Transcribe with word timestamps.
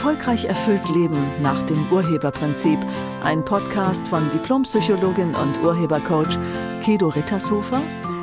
Erfolgreich 0.00 0.46
erfüllt 0.46 0.88
Leben 0.88 1.42
nach 1.42 1.62
dem 1.64 1.86
Urheberprinzip. 1.92 2.78
Ein 3.22 3.44
Podcast 3.44 4.08
von 4.08 4.26
Diplompsychologin 4.30 5.34
und 5.34 5.62
Urhebercoach 5.62 6.38
Kedo 6.82 7.08
Rittershofer 7.08 7.82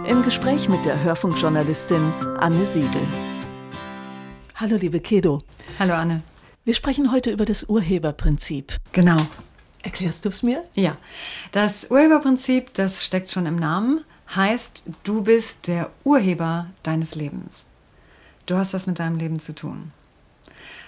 im 0.10 0.24
Gespräch 0.24 0.70
mit 0.70 0.84
der 0.86 1.04
Hörfunkjournalistin 1.04 2.02
Anne 2.40 2.66
Siegel. 2.66 3.02
Hallo 4.56 4.76
liebe 4.78 5.00
Kedo. 5.00 5.38
Hallo 5.78 5.94
Anne. 5.94 6.24
Wir 6.66 6.74
sprechen 6.74 7.12
heute 7.12 7.30
über 7.30 7.46
das 7.46 7.66
Urheberprinzip. 7.66 8.76
Genau. 8.92 9.18
Erklärst 9.84 10.26
du 10.26 10.30
es 10.30 10.42
mir? 10.42 10.64
Ja. 10.74 10.98
Das 11.52 11.92
Urheberprinzip, 11.92 12.74
das 12.74 13.06
steckt 13.06 13.30
schon 13.30 13.46
im 13.46 13.56
Namen, 13.56 14.04
heißt, 14.36 14.82
du 15.04 15.22
bist 15.22 15.68
der 15.68 15.92
Urheber 16.04 16.72
deines 16.82 17.14
Lebens. 17.14 17.68
Du 18.48 18.56
hast 18.56 18.74
was 18.74 18.88
mit 18.88 18.98
deinem 18.98 19.20
Leben 19.20 19.38
zu 19.38 19.54
tun. 19.54 19.92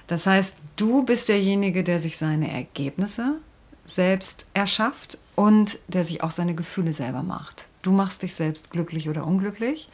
Das 0.10 0.26
heißt, 0.26 0.58
du 0.76 1.04
bist 1.04 1.30
derjenige, 1.30 1.84
der 1.84 2.00
sich 2.00 2.18
seine 2.18 2.52
Ergebnisse 2.52 3.36
selbst 3.84 4.48
erschafft 4.56 5.20
und 5.36 5.78
der 5.88 6.04
sich 6.04 6.24
auch 6.24 6.32
seine 6.32 6.56
Gefühle 6.56 6.94
selber 6.94 7.22
macht. 7.22 7.68
Du 7.84 7.92
machst 7.92 8.24
dich 8.24 8.34
selbst 8.34 8.72
glücklich 8.72 9.08
oder 9.08 9.28
unglücklich. 9.28 9.88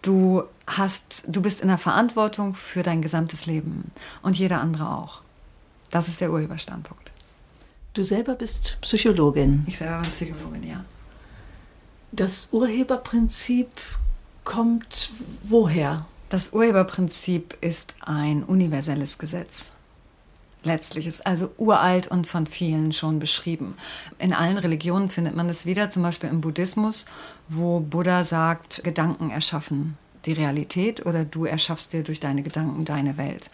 Du 0.00 0.44
hast, 0.66 1.24
du 1.26 1.42
bist 1.42 1.60
in 1.60 1.68
der 1.68 1.76
Verantwortung 1.76 2.54
für 2.54 2.82
dein 2.82 3.02
gesamtes 3.02 3.44
Leben 3.44 3.90
und 4.22 4.38
jeder 4.38 4.62
andere 4.62 4.88
auch. 4.88 5.20
Das 5.90 6.08
ist 6.08 6.22
der 6.22 6.32
Urheberstandpunkt. 6.32 7.10
Du 7.92 8.02
selber 8.02 8.36
bist 8.36 8.78
Psychologin. 8.80 9.64
Ich 9.66 9.76
selber 9.76 10.00
bin 10.00 10.10
Psychologin, 10.10 10.66
ja. 10.66 10.84
Das 12.12 12.48
Urheberprinzip 12.50 13.68
kommt 14.42 15.12
woher? 15.42 16.06
Das 16.34 16.52
Urheberprinzip 16.52 17.56
ist 17.60 17.94
ein 18.00 18.42
universelles 18.42 19.18
Gesetz. 19.18 19.70
Letztlich 20.64 21.06
ist 21.06 21.24
also 21.24 21.52
uralt 21.58 22.08
und 22.08 22.26
von 22.26 22.48
vielen 22.48 22.90
schon 22.90 23.20
beschrieben. 23.20 23.76
In 24.18 24.32
allen 24.32 24.58
Religionen 24.58 25.10
findet 25.10 25.36
man 25.36 25.48
es 25.48 25.64
wieder, 25.64 25.90
zum 25.90 26.02
Beispiel 26.02 26.30
im 26.30 26.40
Buddhismus, 26.40 27.06
wo 27.48 27.78
Buddha 27.78 28.24
sagt, 28.24 28.82
Gedanken 28.82 29.30
erschaffen 29.30 29.96
die 30.26 30.32
Realität 30.32 31.04
oder 31.06 31.24
du 31.24 31.44
erschaffst 31.44 31.92
dir 31.92 32.02
durch 32.02 32.20
deine 32.20 32.42
Gedanken 32.42 32.84
deine 32.84 33.16
Welt. 33.16 33.50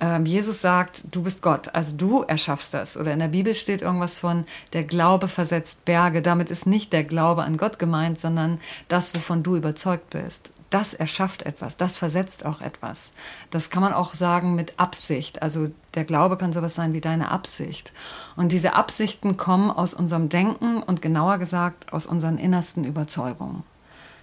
Ähm, 0.00 0.26
Jesus 0.26 0.60
sagt, 0.60 1.14
du 1.14 1.22
bist 1.22 1.42
Gott, 1.42 1.74
also 1.74 1.96
du 1.96 2.22
erschaffst 2.22 2.74
das. 2.74 2.96
Oder 2.96 3.12
in 3.12 3.18
der 3.18 3.28
Bibel 3.28 3.54
steht 3.54 3.82
irgendwas 3.82 4.18
von, 4.18 4.44
der 4.72 4.84
Glaube 4.84 5.28
versetzt 5.28 5.84
Berge. 5.84 6.22
Damit 6.22 6.50
ist 6.50 6.66
nicht 6.66 6.92
der 6.92 7.04
Glaube 7.04 7.42
an 7.42 7.56
Gott 7.56 7.78
gemeint, 7.78 8.18
sondern 8.18 8.60
das, 8.88 9.14
wovon 9.14 9.42
du 9.42 9.56
überzeugt 9.56 10.10
bist 10.10 10.50
das 10.70 10.92
erschafft 10.92 11.42
etwas, 11.42 11.76
das 11.76 11.96
versetzt 11.96 12.44
auch 12.44 12.60
etwas. 12.60 13.12
Das 13.50 13.70
kann 13.70 13.82
man 13.82 13.94
auch 13.94 14.14
sagen 14.14 14.54
mit 14.54 14.78
Absicht. 14.78 15.42
Also 15.42 15.70
der 15.94 16.04
Glaube 16.04 16.36
kann 16.36 16.52
sowas 16.52 16.74
sein 16.74 16.92
wie 16.92 17.00
deine 17.00 17.30
Absicht. 17.30 17.92
Und 18.36 18.52
diese 18.52 18.74
Absichten 18.74 19.36
kommen 19.36 19.70
aus 19.70 19.94
unserem 19.94 20.28
Denken 20.28 20.82
und 20.82 21.00
genauer 21.00 21.38
gesagt 21.38 21.92
aus 21.92 22.06
unseren 22.06 22.38
innersten 22.38 22.84
Überzeugungen. 22.84 23.62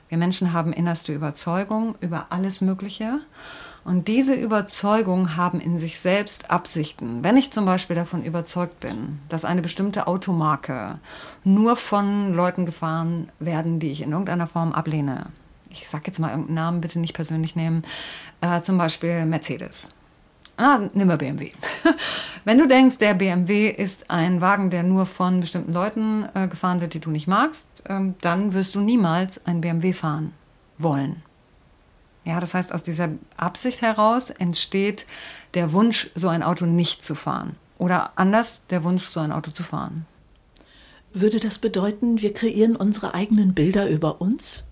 Wir 0.10 0.18
Menschen 0.18 0.54
haben 0.54 0.74
innerste 0.74 1.14
Überzeugungen 1.14 1.96
über 2.00 2.28
alles 2.30 2.62
Mögliche. 2.62 3.20
Und 3.84 4.08
diese 4.08 4.34
Überzeugungen 4.34 5.38
haben 5.38 5.60
in 5.60 5.78
sich 5.78 6.00
selbst 6.00 6.50
Absichten. 6.50 7.24
Wenn 7.24 7.38
ich 7.38 7.52
zum 7.52 7.66
Beispiel 7.66 7.96
davon 7.96 8.24
überzeugt 8.24 8.80
bin, 8.80 9.20
dass 9.30 9.46
eine 9.46 9.62
bestimmte 9.62 10.08
Automarke 10.08 11.00
nur 11.44 11.76
von 11.76 12.34
Leuten 12.34 12.66
gefahren 12.66 13.32
werden, 13.40 13.80
die 13.80 13.92
ich 13.92 14.02
in 14.02 14.12
irgendeiner 14.12 14.48
Form 14.48 14.74
ablehne, 14.74 15.28
ich 15.70 15.88
sag 15.88 16.08
jetzt 16.08 16.20
mal 16.20 16.30
irgendeinen 16.30 16.56
Namen, 16.56 16.82
bitte 16.82 17.00
nicht 17.00 17.14
persönlich 17.14 17.56
nehmen, 17.56 17.84
äh, 18.42 18.62
zum 18.62 18.78
Beispiel 18.78 19.26
Mercedes. 19.26 19.92
Ah, 20.58 20.82
nimm 20.94 21.08
mal 21.08 21.18
BMW. 21.18 21.52
Wenn 22.46 22.58
du 22.58 22.68
denkst, 22.68 23.00
der 23.00 23.14
BMW 23.14 23.70
ist 23.70 24.10
ein 24.10 24.40
Wagen, 24.40 24.70
der 24.70 24.84
nur 24.84 25.06
von 25.06 25.42
bestimmten 25.42 25.74
Leuten 25.74 26.26
äh, 26.34 26.48
gefahren 26.48 26.80
wird, 26.80 26.94
die 26.94 27.00
du 27.00 27.10
nicht 27.10 27.28
magst, 27.28 27.68
ähm, 27.88 28.16
dann 28.22 28.54
wirst 28.54 28.76
du 28.76 28.80
niemals 28.80 29.46
einen 29.46 29.62
BMW 29.62 29.92
fahren 29.92 30.34
wollen. 30.78 31.24
Ja, 32.24 32.40
das 32.40 32.54
heißt, 32.54 32.74
aus 32.74 32.84
dieser 32.84 33.10
Absicht 33.38 33.82
heraus 33.82 34.30
entsteht 34.30 35.06
der 35.54 35.74
Wunsch, 35.74 36.10
so 36.16 36.30
ein 36.30 36.42
Auto 36.42 36.66
nicht 36.66 37.04
zu 37.04 37.16
fahren. 37.16 37.56
Oder 37.78 38.14
anders, 38.16 38.62
der 38.70 38.84
Wunsch, 38.84 39.04
so 39.04 39.20
ein 39.20 39.32
Auto 39.32 39.52
zu 39.52 39.64
fahren. 39.64 40.06
Würde 41.14 41.40
das 41.40 41.60
bedeuten, 41.60 42.22
wir 42.22 42.34
kreieren 42.34 42.76
unsere 42.76 43.14
eigenen 43.14 43.54
Bilder 43.54 43.90
über 43.90 44.22
uns? 44.22 44.64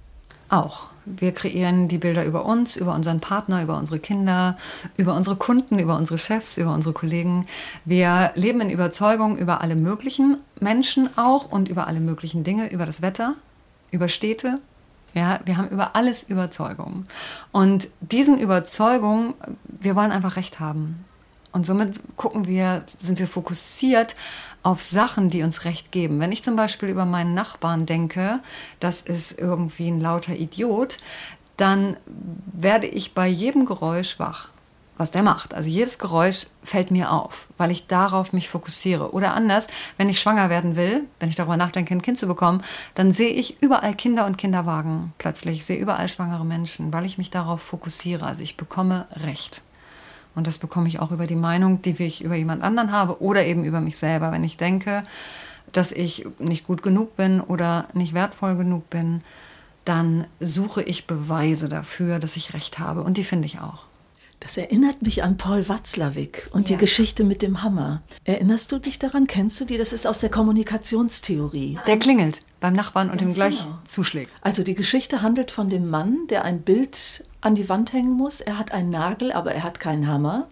Auch. 0.54 0.86
Wir 1.06 1.34
kreieren 1.34 1.88
die 1.88 1.98
Bilder 1.98 2.24
über 2.24 2.46
uns, 2.46 2.76
über 2.76 2.94
unseren 2.94 3.20
Partner, 3.20 3.64
über 3.64 3.76
unsere 3.76 3.98
Kinder, 3.98 4.56
über 4.98 5.16
unsere 5.16 5.36
Kunden, 5.36 5.80
über 5.80 5.98
unsere 5.98 6.20
Chefs, 6.20 6.60
über 6.60 6.72
unsere 6.76 6.94
Kollegen. 6.94 7.48
Wir 7.86 8.32
leben 8.36 8.62
in 8.62 8.70
Überzeugung 8.70 9.36
über 9.36 9.62
alle 9.62 9.76
möglichen 9.76 10.38
Menschen 10.62 11.10
auch 11.18 11.52
und 11.52 11.70
über 11.70 11.88
alle 11.88 12.00
möglichen 12.00 12.44
Dinge, 12.44 12.72
über 12.72 12.86
das 12.86 13.02
Wetter, 13.02 13.34
über 13.90 14.08
Städte. 14.10 14.60
Ja, 15.16 15.40
wir 15.44 15.58
haben 15.58 15.70
über 15.70 15.96
alles 15.96 16.24
Überzeugungen. 16.30 17.08
Und 17.52 17.90
diesen 18.02 18.40
Überzeugungen, 18.40 19.34
wir 19.68 19.96
wollen 19.96 20.12
einfach 20.12 20.36
Recht 20.36 20.60
haben. 20.60 21.04
Und 21.52 21.66
somit 21.66 22.00
gucken 22.16 22.46
wir, 22.46 22.84
sind 23.00 23.18
wir 23.18 23.28
fokussiert 23.28 24.16
auf 24.64 24.82
Sachen, 24.82 25.30
die 25.30 25.44
uns 25.44 25.66
Recht 25.66 25.92
geben. 25.92 26.20
Wenn 26.20 26.32
ich 26.32 26.44
zum 26.44 26.56
Beispiel 26.56 26.90
über 26.90 27.06
meinen 27.06 27.34
Nachbarn 27.34 27.86
denke, 27.86 28.40
das 28.80 29.02
ist 29.02 29.38
irgendwie 29.38 29.90
ein 29.90 30.00
lauter 30.00 30.36
Idiot, 30.36 30.98
dann 31.58 31.98
werde 32.52 32.88
ich 32.88 33.14
bei 33.14 33.28
jedem 33.28 33.66
Geräusch 33.66 34.20
wach, 34.20 34.50
was 34.98 35.12
der 35.12 35.22
macht. 35.22 35.54
Also 35.54 35.70
jedes 35.70 36.00
Geräusch 36.00 36.48
fällt 36.64 36.92
mir 36.92 37.12
auf, 37.12 37.48
weil 37.58 37.72
ich 37.72 37.88
darauf 37.88 38.32
mich 38.32 38.50
fokussiere. 38.50 39.12
Oder 39.12 39.34
anders, 39.36 39.68
wenn 39.98 40.10
ich 40.10 40.20
schwanger 40.20 40.50
werden 40.50 40.76
will, 40.78 41.04
wenn 41.20 41.30
ich 41.30 41.36
darüber 41.36 41.58
nachdenke, 41.58 41.94
ein 41.94 42.02
Kind 42.02 42.18
zu 42.18 42.28
bekommen, 42.28 42.64
dann 42.96 43.12
sehe 43.12 43.32
ich 43.32 43.62
überall 43.62 43.94
Kinder 43.94 44.26
und 44.26 44.38
Kinderwagen 44.38 45.14
plötzlich. 45.18 45.60
Ich 45.60 45.66
sehe 45.66 45.78
überall 45.78 46.08
schwangere 46.08 46.46
Menschen, 46.46 46.94
weil 46.94 47.06
ich 47.06 47.18
mich 47.18 47.30
darauf 47.30 47.62
fokussiere. 47.62 48.26
Also 48.26 48.42
ich 48.42 48.58
bekomme 48.58 49.08
Recht. 49.12 49.62
Und 50.36 50.48
das 50.48 50.58
bekomme 50.58 50.88
ich 50.88 51.00
auch 51.00 51.12
über 51.12 51.28
die 51.28 51.36
Meinung, 51.36 51.82
die 51.82 51.96
ich 52.04 52.24
über 52.24 52.36
jemand 52.36 52.64
anderen 52.64 52.92
habe 52.92 53.22
oder 53.22 53.46
eben 53.46 53.64
über 53.64 53.82
mich 53.82 53.98
selber. 53.98 54.32
Wenn 54.32 54.44
ich 54.44 54.58
denke, 54.58 55.04
dass 55.72 55.92
ich 55.92 56.26
nicht 56.40 56.66
gut 56.66 56.82
genug 56.82 57.16
bin 57.16 57.42
oder 57.42 57.88
nicht 57.94 58.14
wertvoll 58.14 58.56
genug 58.56 58.90
bin, 58.90 59.22
dann 59.86 60.26
suche 60.40 60.82
ich 60.82 61.08
Beweise 61.08 61.70
dafür, 61.70 62.20
dass 62.20 62.36
ich 62.36 62.54
recht 62.54 62.80
habe. 62.80 63.04
Und 63.04 63.18
die 63.18 63.24
finde 63.24 63.46
ich 63.46 63.60
auch. 63.60 63.84
Das 64.44 64.58
erinnert 64.58 65.02
mich 65.02 65.24
an 65.24 65.38
Paul 65.38 65.70
Watzlawick 65.70 66.50
und 66.52 66.70
ja. 66.70 66.76
die 66.76 66.80
Geschichte 66.82 67.24
mit 67.24 67.42
dem 67.42 67.64
Hammer. 67.64 68.02
Erinnerst 68.26 68.74
du 68.74 68.78
dich 68.80 69.00
daran? 69.00 69.26
Kennst 69.26 69.60
du 69.62 69.66
die? 69.66 69.78
Das 69.78 69.94
ist 69.94 70.06
aus 70.06 70.20
der 70.20 70.30
Kommunikationstheorie. 70.30 71.80
Der 71.88 71.98
klingelt 71.98 72.42
beim 72.60 72.74
Nachbarn 72.74 73.10
und 73.10 73.22
ihm 73.22 73.34
gleich 73.34 73.64
genau. 73.64 73.80
zuschlägt. 73.86 74.34
Also 74.42 74.64
die 74.64 74.76
Geschichte 74.76 75.22
handelt 75.22 75.52
von 75.52 75.70
dem 75.70 75.90
Mann, 75.90 76.28
der 76.30 76.44
ein 76.44 76.62
Bild 76.62 77.26
an 77.44 77.56
die 77.56 77.70
Wand 77.70 77.94
hängen 77.94 78.14
muss. 78.14 78.42
Er 78.42 78.58
hat 78.58 78.72
einen 78.72 78.90
Nagel, 78.90 79.32
aber 79.32 79.54
er 79.54 79.64
hat 79.64 79.80
keinen 79.80 80.08
Hammer. 80.08 80.48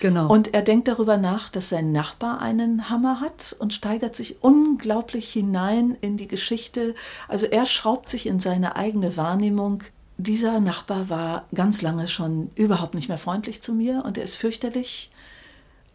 Genau. 0.00 0.28
Und 0.28 0.54
er 0.54 0.62
denkt 0.62 0.86
darüber 0.86 1.16
nach, 1.16 1.50
dass 1.50 1.68
sein 1.68 1.92
Nachbar 1.92 2.40
einen 2.40 2.88
Hammer 2.88 3.20
hat 3.20 3.56
und 3.58 3.74
steigert 3.74 4.14
sich 4.14 4.42
unglaublich 4.42 5.32
hinein 5.32 5.96
in 6.00 6.16
die 6.16 6.28
Geschichte. 6.28 6.94
Also 7.26 7.46
er 7.46 7.66
schraubt 7.66 8.08
sich 8.08 8.26
in 8.26 8.38
seine 8.38 8.76
eigene 8.76 9.16
Wahrnehmung. 9.16 9.82
Dieser 10.16 10.60
Nachbar 10.60 11.08
war 11.08 11.46
ganz 11.54 11.82
lange 11.82 12.08
schon 12.08 12.50
überhaupt 12.54 12.94
nicht 12.94 13.08
mehr 13.08 13.18
freundlich 13.18 13.62
zu 13.62 13.72
mir 13.72 14.04
und 14.04 14.18
er 14.18 14.24
ist 14.24 14.34
fürchterlich 14.36 15.10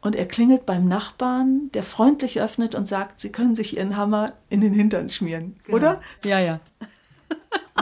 und 0.03 0.17
er 0.17 0.27
klingelt 0.27 0.65
beim 0.65 0.85
Nachbarn, 0.87 1.71
der 1.73 1.83
freundlich 1.83 2.41
öffnet 2.41 2.75
und 2.75 2.87
sagt, 2.87 3.21
Sie 3.21 3.31
können 3.31 3.55
sich 3.55 3.77
Ihren 3.77 3.95
Hammer 3.95 4.33
in 4.49 4.59
den 4.59 4.73
Hintern 4.73 5.09
schmieren, 5.09 5.55
genau. 5.63 5.77
oder? 5.77 6.01
Ja, 6.25 6.39
ja. 6.39 6.59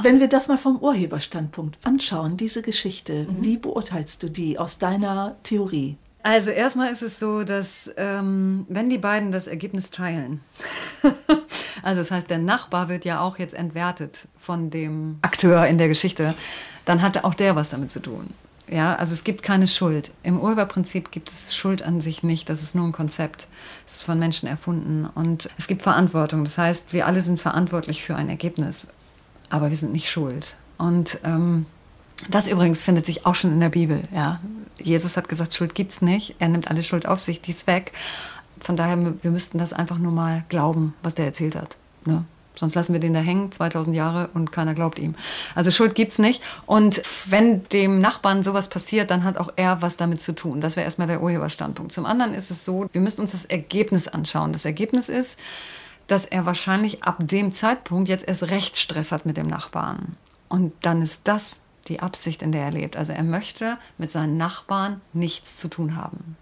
Wenn 0.02 0.20
wir 0.20 0.28
das 0.28 0.47
mal 0.47 0.58
vom 0.58 0.78
Urheberstandpunkt 0.78 1.78
anschauen, 1.84 2.38
diese 2.38 2.62
Geschichte, 2.62 3.28
mhm. 3.29 3.44
wie 3.44 3.58
beurteilst 3.58 4.23
du 4.23 4.29
die 4.29 4.58
aus 4.58 4.78
deiner 4.78 5.35
Theorie? 5.44 5.97
Also 6.23 6.52
erstmal 6.52 6.91
ist 6.91 7.02
es 7.02 7.20
so, 7.20 7.44
dass 7.44 7.91
ähm, 7.97 8.66
wenn 8.70 8.90
die 8.90 9.00
beiden 9.00 9.32
das 9.32 9.47
Ergebnis 9.47 9.90
teilen, 9.90 10.41
also 11.84 12.02
das 12.02 12.12
heißt, 12.12 12.29
der 12.29 12.38
Nachbar 12.38 12.90
wird 12.90 13.06
ja 13.06 13.22
auch 13.22 13.40
jetzt 13.40 13.53
entwertet 13.53 14.28
von 14.40 14.70
dem 14.70 15.18
Akteur 15.23 15.66
in 15.66 15.78
der 15.78 15.88
Geschichte, 15.88 16.35
dann 16.85 17.02
hatte 17.02 17.26
auch 17.26 17.34
der 17.34 17.56
was 17.56 17.72
damit 17.72 17.91
zu 17.91 18.02
tun. 18.02 18.28
Ja, 18.70 18.96
also 18.96 19.14
es 19.14 19.26
gibt 19.26 19.44
keine 19.44 19.68
Schuld. 19.68 20.14
Im 20.23 20.40
Urheberprinzip 20.40 21.12
gibt 21.12 21.28
es 21.28 21.53
Schuld 21.53 21.82
an 21.82 22.00
sich 22.00 22.23
nicht. 22.23 22.47
Das 22.47 22.64
ist 22.64 22.73
nur 22.73 22.85
ein 22.85 22.94
Konzept. 22.94 23.50
Es 23.85 23.96
ist 23.96 24.03
von 24.03 24.18
Menschen 24.18 24.47
erfunden. 24.47 25.09
Und 25.14 25.50
es 25.58 25.68
gibt 25.68 25.82
Verantwortung. 25.82 26.46
Das 26.46 26.58
heißt, 26.58 26.94
wir 26.94 27.06
alle 27.06 27.22
sind 27.22 27.41
verantwortlich 27.41 28.02
für 28.02 28.16
ein 28.16 28.29
Ergebnis. 28.29 28.88
Aber 29.52 29.70
wir 29.70 29.78
sind 29.78 29.92
nicht 29.92 30.09
schuld. 30.09 30.56
Und 30.78 31.20
ähm, 31.24 31.68
das 32.30 32.48
übrigens 32.48 32.82
findet 32.82 33.06
sich 33.06 33.26
auch 33.26 33.36
schon 33.36 33.52
in 33.52 33.59
der 33.59 33.70
Bibel. 33.70 34.03
Ja. 34.16 34.40
Jesus 34.80 35.18
hat 35.18 35.30
gesagt, 35.30 35.53
Schuld 35.53 35.76
gibt 35.76 35.92
es 35.92 36.02
nicht. 36.02 36.36
Er 36.40 36.48
nimmt 36.48 36.70
alle 36.70 36.82
Schuld 36.82 37.06
auf 37.06 37.20
sich, 37.20 37.42
die 37.42 37.52
ist 37.52 37.68
weg. 37.68 37.92
Von 38.59 38.78
daher, 38.78 38.98
wir 39.22 39.32
müssten 39.32 39.58
das 39.58 39.74
einfach 39.74 39.98
nur 39.98 40.12
mal 40.12 40.46
glauben, 40.50 40.94
was 41.03 41.16
der 41.16 41.26
erzählt 41.26 41.56
hat. 41.56 41.76
Ne? 42.06 42.26
Sonst 42.56 42.76
lassen 42.76 42.94
wir 42.94 43.00
den 43.00 43.14
da 43.14 43.20
hängen, 43.20 43.52
2000 43.52 43.96
Jahre, 43.96 44.30
und 44.34 44.52
keiner 44.52 44.74
glaubt 44.74 45.00
ihm. 45.00 45.16
Also 45.56 45.72
Schuld 45.72 45.96
gibt's 45.96 46.20
nicht. 46.20 46.42
Und 46.66 47.02
wenn 47.28 47.68
dem 47.70 48.02
Nachbarn 48.02 48.44
sowas 48.44 48.70
passiert, 48.70 49.12
dann 49.12 49.24
hat 49.24 49.38
auch 49.38 49.52
er 49.56 49.82
was 49.82 49.97
damit 49.97 50.22
zu 50.22 50.34
tun. 50.34 50.62
Das 50.62 50.76
wäre 50.76 50.86
erstmal 50.86 51.08
der 51.08 51.22
Urheberstandpunkt. 51.22 51.92
Zum 51.92 52.06
anderen 52.06 52.34
ist 52.34 52.52
es 52.52 52.64
so, 52.64 52.88
wir 52.92 53.02
müssen 53.02 53.22
uns 53.22 53.32
das 53.32 53.46
Ergebnis 53.46 54.08
anschauen. 54.08 54.54
Das 54.54 54.66
Ergebnis 54.66 55.09
ist, 55.09 55.38
dass 56.11 56.25
er 56.25 56.46
wahrscheinlich 56.46 57.03
ab 57.03 57.17
dem 57.19 57.52
Zeitpunkt 57.52 58.09
jetzt 58.09 58.28
erst 58.28 58.43
recht 58.43 58.78
Stress 58.78 59.11
hat 59.11 59.25
mit 59.25 59.37
dem 59.37 59.47
Nachbarn. 59.47 60.17
Und 60.49 60.73
dann 60.81 61.02
ist 61.02 61.22
das 61.23 61.61
die 61.87 62.02
Absicht, 62.02 62.41
in 62.41 62.52
der 62.52 62.66
er 62.66 62.72
lebt. 62.72 62.97
Also 62.97 63.13
er 63.13 63.23
möchte 63.23 63.78
mit 63.97 64.11
seinen 64.11 64.35
Nachbarn 64.35 64.99
nichts 65.13 65.58
zu 65.58 65.69
tun 65.69 65.96
haben. 65.96 66.35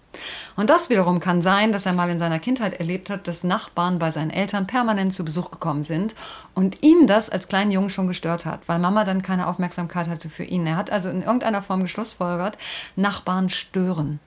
Und 0.56 0.72
das 0.72 0.90
wiederum 0.90 1.20
kann 1.20 1.44
sein, 1.44 1.72
dass 1.72 1.86
er 1.86 1.94
mal 1.94 2.10
in 2.10 2.18
seiner 2.18 2.40
Kindheit 2.40 2.74
erlebt 2.74 3.12
hat, 3.12 3.28
dass 3.28 3.44
Nachbarn 3.44 4.00
bei 4.00 4.10
seinen 4.10 4.32
Eltern 4.32 4.66
permanent 4.66 5.14
zu 5.14 5.24
Besuch 5.24 5.52
gekommen 5.52 5.84
sind 5.84 6.16
und 6.56 6.84
ihn 6.84 7.06
das 7.06 7.30
als 7.30 7.48
kleinen 7.48 7.72
Jungen 7.72 7.92
schon 7.92 8.08
gestört 8.08 8.46
hat, 8.46 8.62
weil 8.68 8.80
Mama 8.80 9.04
dann 9.04 9.22
keine 9.22 9.48
Aufmerksamkeit 9.48 10.08
hatte 10.08 10.30
für 10.30 10.44
ihn. 10.44 10.66
Er 10.66 10.78
hat 10.78 10.92
also 10.92 11.10
in 11.10 11.22
irgendeiner 11.22 11.62
Form 11.62 11.82
geschlussfolgert, 11.84 12.58
Nachbarn 12.96 13.50
stören. 13.50 14.20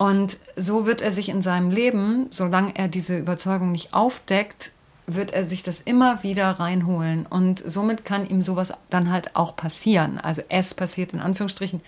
Und 0.00 0.38
so 0.56 0.86
wird 0.86 1.02
er 1.02 1.12
sich 1.12 1.28
in 1.28 1.42
seinem 1.42 1.70
Leben, 1.70 2.28
solange 2.30 2.74
er 2.74 2.88
diese 2.88 3.18
Überzeugung 3.18 3.70
nicht 3.70 3.92
aufdeckt, 3.92 4.72
wird 5.06 5.32
er 5.32 5.46
sich 5.46 5.62
das 5.62 5.80
immer 5.80 6.22
wieder 6.22 6.52
reinholen. 6.52 7.26
Und 7.26 7.58
somit 7.58 8.06
kann 8.06 8.26
ihm 8.26 8.40
sowas 8.40 8.72
dann 8.88 9.10
halt 9.10 9.36
auch 9.36 9.56
passieren. 9.56 10.16
Also 10.16 10.40
es 10.48 10.72
passiert 10.72 11.12
in 11.12 11.20
Anführungsstrichen. 11.20 11.82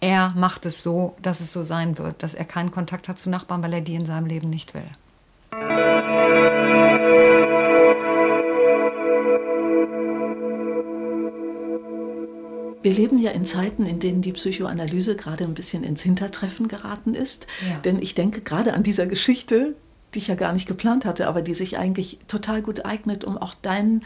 Er 0.00 0.30
macht 0.36 0.66
es 0.66 0.84
so, 0.84 1.16
dass 1.20 1.40
es 1.40 1.52
so 1.52 1.64
sein 1.64 1.98
wird, 1.98 2.22
dass 2.22 2.32
er 2.32 2.44
keinen 2.44 2.70
Kontakt 2.70 3.08
hat 3.08 3.18
zu 3.18 3.28
Nachbarn, 3.28 3.60
weil 3.60 3.72
er 3.72 3.80
die 3.80 3.96
in 3.96 4.06
seinem 4.06 4.26
Leben 4.26 4.50
nicht 4.50 4.74
will. 4.74 4.86
Wir 12.82 12.92
leben 12.92 13.18
ja 13.18 13.32
in 13.32 13.44
Zeiten, 13.44 13.86
in 13.86 13.98
denen 13.98 14.22
die 14.22 14.32
Psychoanalyse 14.32 15.16
gerade 15.16 15.44
ein 15.44 15.54
bisschen 15.54 15.82
ins 15.82 16.02
Hintertreffen 16.02 16.68
geraten 16.68 17.14
ist. 17.14 17.46
Ja. 17.68 17.80
Denn 17.80 18.00
ich 18.00 18.14
denke 18.14 18.40
gerade 18.40 18.72
an 18.74 18.82
dieser 18.82 19.06
Geschichte, 19.06 19.74
die 20.14 20.18
ich 20.18 20.28
ja 20.28 20.36
gar 20.36 20.52
nicht 20.52 20.66
geplant 20.66 21.04
hatte, 21.04 21.26
aber 21.26 21.42
die 21.42 21.54
sich 21.54 21.78
eigentlich 21.78 22.18
total 22.28 22.62
gut 22.62 22.84
eignet, 22.84 23.24
um 23.24 23.36
auch 23.36 23.54
dein 23.60 24.02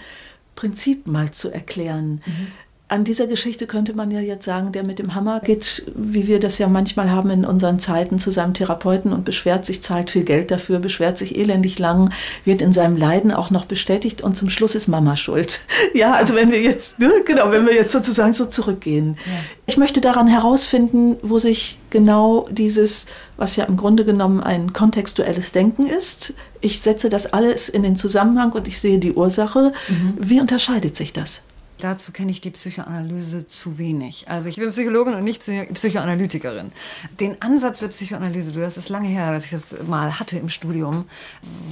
Prinzip 0.54 1.06
mal 1.06 1.32
zu 1.32 1.50
erklären. 1.50 2.22
Mhm 2.26 2.48
an 2.88 3.04
dieser 3.04 3.26
Geschichte 3.26 3.66
könnte 3.66 3.94
man 3.94 4.10
ja 4.10 4.20
jetzt 4.20 4.44
sagen, 4.44 4.70
der 4.70 4.84
mit 4.84 4.98
dem 4.98 5.14
Hammer 5.14 5.40
geht, 5.40 5.84
wie 5.94 6.26
wir 6.26 6.40
das 6.40 6.58
ja 6.58 6.68
manchmal 6.68 7.10
haben 7.10 7.30
in 7.30 7.46
unseren 7.46 7.78
Zeiten, 7.78 8.18
zu 8.18 8.30
seinem 8.30 8.52
Therapeuten 8.52 9.14
und 9.14 9.24
beschwert 9.24 9.64
sich, 9.64 9.82
zahlt 9.82 10.10
viel 10.10 10.24
Geld 10.24 10.50
dafür, 10.50 10.78
beschwert 10.78 11.16
sich 11.16 11.38
elendig 11.38 11.78
lang, 11.78 12.12
wird 12.44 12.60
in 12.60 12.74
seinem 12.74 12.98
Leiden 12.98 13.32
auch 13.32 13.50
noch 13.50 13.64
bestätigt 13.64 14.20
und 14.20 14.36
zum 14.36 14.50
Schluss 14.50 14.74
ist 14.74 14.88
Mama 14.88 15.16
schuld. 15.16 15.60
Ja, 15.94 16.14
also 16.14 16.34
wenn 16.34 16.50
wir 16.50 16.60
jetzt, 16.60 16.98
ne, 17.00 17.10
genau, 17.26 17.50
wenn 17.50 17.66
wir 17.66 17.74
jetzt 17.74 17.92
sozusagen 17.92 18.32
so 18.32 18.46
zurückgehen. 18.46 19.16
Ja. 19.26 19.32
Ich 19.66 19.76
möchte 19.76 20.00
daran 20.00 20.26
herausfinden, 20.26 21.16
wo 21.22 21.38
sich 21.38 21.78
genau 21.90 22.46
dieses, 22.50 23.06
was 23.36 23.56
ja 23.56 23.64
im 23.64 23.76
Grunde 23.76 24.04
genommen 24.04 24.40
ein 24.40 24.72
kontextuelles 24.72 25.52
Denken 25.52 25.86
ist, 25.86 26.34
ich 26.60 26.80
setze 26.80 27.10
das 27.10 27.32
alles 27.32 27.68
in 27.68 27.82
den 27.82 27.96
Zusammenhang 27.96 28.52
und 28.52 28.68
ich 28.68 28.80
sehe 28.80 28.98
die 28.98 29.12
Ursache. 29.12 29.72
Mhm. 29.88 30.14
Wie 30.18 30.40
unterscheidet 30.40 30.96
sich 30.96 31.12
das? 31.12 31.42
Dazu 31.82 32.12
kenne 32.12 32.30
ich 32.30 32.40
die 32.40 32.52
Psychoanalyse 32.52 33.48
zu 33.48 33.76
wenig. 33.76 34.26
Also 34.28 34.48
ich 34.48 34.54
bin 34.54 34.70
Psychologin 34.70 35.14
und 35.14 35.24
nicht 35.24 35.42
Psychoanalytikerin. 35.42 36.70
Den 37.18 37.42
Ansatz 37.42 37.80
der 37.80 37.88
Psychoanalyse, 37.88 38.52
das 38.52 38.76
ist 38.76 38.88
lange 38.88 39.08
her, 39.08 39.32
dass 39.32 39.46
ich 39.46 39.50
das 39.50 39.74
mal 39.88 40.20
hatte 40.20 40.38
im 40.38 40.48
Studium, 40.48 41.06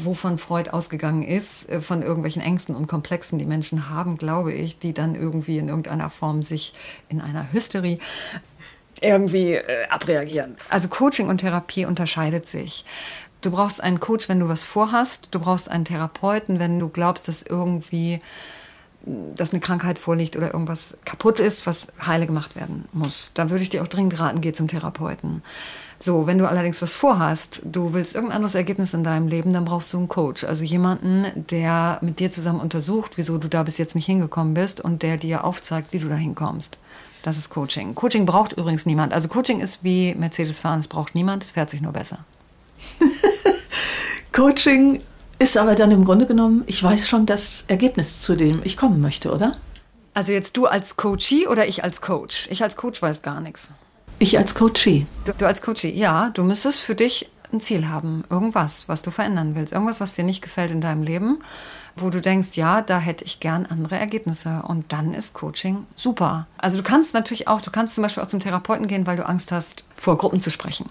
wovon 0.02 0.38
Freud 0.38 0.70
ausgegangen 0.70 1.22
ist, 1.22 1.68
äh, 1.68 1.80
von 1.80 2.02
irgendwelchen 2.02 2.42
Ängsten 2.42 2.74
und 2.74 2.88
Komplexen, 2.88 3.38
die 3.38 3.46
Menschen 3.46 3.88
haben, 3.88 4.16
glaube 4.16 4.52
ich, 4.52 4.80
die 4.80 4.94
dann 4.94 5.14
irgendwie 5.14 5.58
in 5.58 5.68
irgendeiner 5.68 6.10
Form 6.10 6.42
sich 6.42 6.74
in 7.08 7.20
einer 7.20 7.52
Hysterie 7.52 8.00
irgendwie 9.00 9.54
äh, 9.54 9.86
abreagieren. 9.90 10.56
Also 10.70 10.88
Coaching 10.88 11.28
und 11.28 11.38
Therapie 11.38 11.84
unterscheidet 11.84 12.48
sich. 12.48 12.84
Du 13.42 13.52
brauchst 13.52 13.80
einen 13.80 14.00
Coach, 14.00 14.28
wenn 14.28 14.40
du 14.40 14.48
was 14.48 14.66
vorhast. 14.66 15.28
Du 15.30 15.38
brauchst 15.38 15.70
einen 15.70 15.84
Therapeuten, 15.84 16.58
wenn 16.58 16.80
du 16.80 16.88
glaubst, 16.88 17.28
dass 17.28 17.42
irgendwie 17.42 18.18
dass 19.04 19.52
eine 19.52 19.60
Krankheit 19.60 19.98
vorliegt 19.98 20.36
oder 20.36 20.52
irgendwas 20.52 20.98
kaputt 21.04 21.40
ist, 21.40 21.66
was 21.66 21.88
heile 22.04 22.26
gemacht 22.26 22.54
werden 22.56 22.84
muss. 22.92 23.32
Da 23.34 23.50
würde 23.50 23.62
ich 23.62 23.70
dir 23.70 23.82
auch 23.82 23.88
dringend 23.88 24.18
raten, 24.18 24.40
geh 24.40 24.52
zum 24.52 24.68
Therapeuten. 24.68 25.42
So, 25.98 26.26
wenn 26.26 26.38
du 26.38 26.48
allerdings 26.48 26.80
was 26.80 26.94
vorhast, 26.94 27.60
du 27.64 27.92
willst 27.92 28.14
irgendein 28.14 28.36
anderes 28.36 28.54
Ergebnis 28.54 28.94
in 28.94 29.04
deinem 29.04 29.28
Leben, 29.28 29.52
dann 29.52 29.66
brauchst 29.66 29.92
du 29.92 29.98
einen 29.98 30.08
Coach. 30.08 30.44
Also 30.44 30.64
jemanden, 30.64 31.26
der 31.34 31.98
mit 32.00 32.20
dir 32.20 32.30
zusammen 32.30 32.60
untersucht, 32.60 33.18
wieso 33.18 33.36
du 33.36 33.48
da 33.48 33.62
bis 33.62 33.76
jetzt 33.76 33.94
nicht 33.94 34.06
hingekommen 34.06 34.54
bist 34.54 34.80
und 34.80 35.02
der 35.02 35.18
dir 35.18 35.44
aufzeigt, 35.44 35.92
wie 35.92 35.98
du 35.98 36.08
da 36.08 36.14
hinkommst. 36.14 36.78
Das 37.22 37.36
ist 37.36 37.50
Coaching. 37.50 37.94
Coaching 37.94 38.24
braucht 38.24 38.52
übrigens 38.52 38.86
niemand. 38.86 39.12
Also 39.12 39.28
Coaching 39.28 39.60
ist 39.60 39.84
wie 39.84 40.14
Mercedes 40.14 40.58
fahren, 40.58 40.80
es 40.80 40.88
braucht 40.88 41.14
niemand, 41.14 41.42
es 41.42 41.50
fährt 41.50 41.68
sich 41.68 41.82
nur 41.82 41.92
besser. 41.92 42.24
Coaching 44.32 45.02
ist 45.40 45.56
aber 45.56 45.74
dann 45.74 45.90
im 45.90 46.04
Grunde 46.04 46.26
genommen, 46.26 46.64
ich 46.66 46.82
weiß 46.82 47.08
schon 47.08 47.24
das 47.24 47.64
Ergebnis, 47.66 48.20
zu 48.20 48.36
dem 48.36 48.60
ich 48.62 48.76
kommen 48.76 49.00
möchte, 49.00 49.32
oder? 49.32 49.56
Also 50.12 50.32
jetzt 50.32 50.56
du 50.56 50.66
als 50.66 50.96
Coachie 50.96 51.48
oder 51.48 51.66
ich 51.66 51.82
als 51.82 52.02
Coach? 52.02 52.48
Ich 52.50 52.62
als 52.62 52.76
Coach 52.76 53.00
weiß 53.00 53.22
gar 53.22 53.40
nichts. 53.40 53.72
Ich 54.18 54.36
als 54.36 54.54
Coachie. 54.54 55.06
Du, 55.24 55.32
du 55.32 55.46
als 55.46 55.62
Coachie, 55.62 55.90
ja. 55.90 56.28
Du 56.28 56.44
müsstest 56.44 56.80
für 56.80 56.94
dich 56.94 57.30
ein 57.52 57.60
Ziel 57.60 57.88
haben. 57.88 58.22
Irgendwas, 58.28 58.86
was 58.88 59.00
du 59.00 59.10
verändern 59.10 59.54
willst. 59.54 59.72
Irgendwas, 59.72 59.98
was 59.98 60.14
dir 60.14 60.24
nicht 60.24 60.42
gefällt 60.42 60.72
in 60.72 60.82
deinem 60.82 61.02
Leben, 61.02 61.38
wo 61.96 62.10
du 62.10 62.20
denkst, 62.20 62.50
ja, 62.56 62.82
da 62.82 62.98
hätte 62.98 63.24
ich 63.24 63.40
gern 63.40 63.64
andere 63.64 63.98
Ergebnisse. 63.98 64.62
Und 64.68 64.92
dann 64.92 65.14
ist 65.14 65.32
Coaching 65.32 65.86
super. 65.96 66.48
Also 66.58 66.76
du 66.76 66.82
kannst 66.82 67.14
natürlich 67.14 67.48
auch, 67.48 67.62
du 67.62 67.70
kannst 67.70 67.94
zum 67.94 68.02
Beispiel 68.02 68.22
auch 68.22 68.28
zum 68.28 68.40
Therapeuten 68.40 68.88
gehen, 68.88 69.06
weil 69.06 69.16
du 69.16 69.26
Angst 69.26 69.52
hast, 69.52 69.84
vor 69.96 70.18
Gruppen 70.18 70.42
zu 70.42 70.50
sprechen 70.50 70.90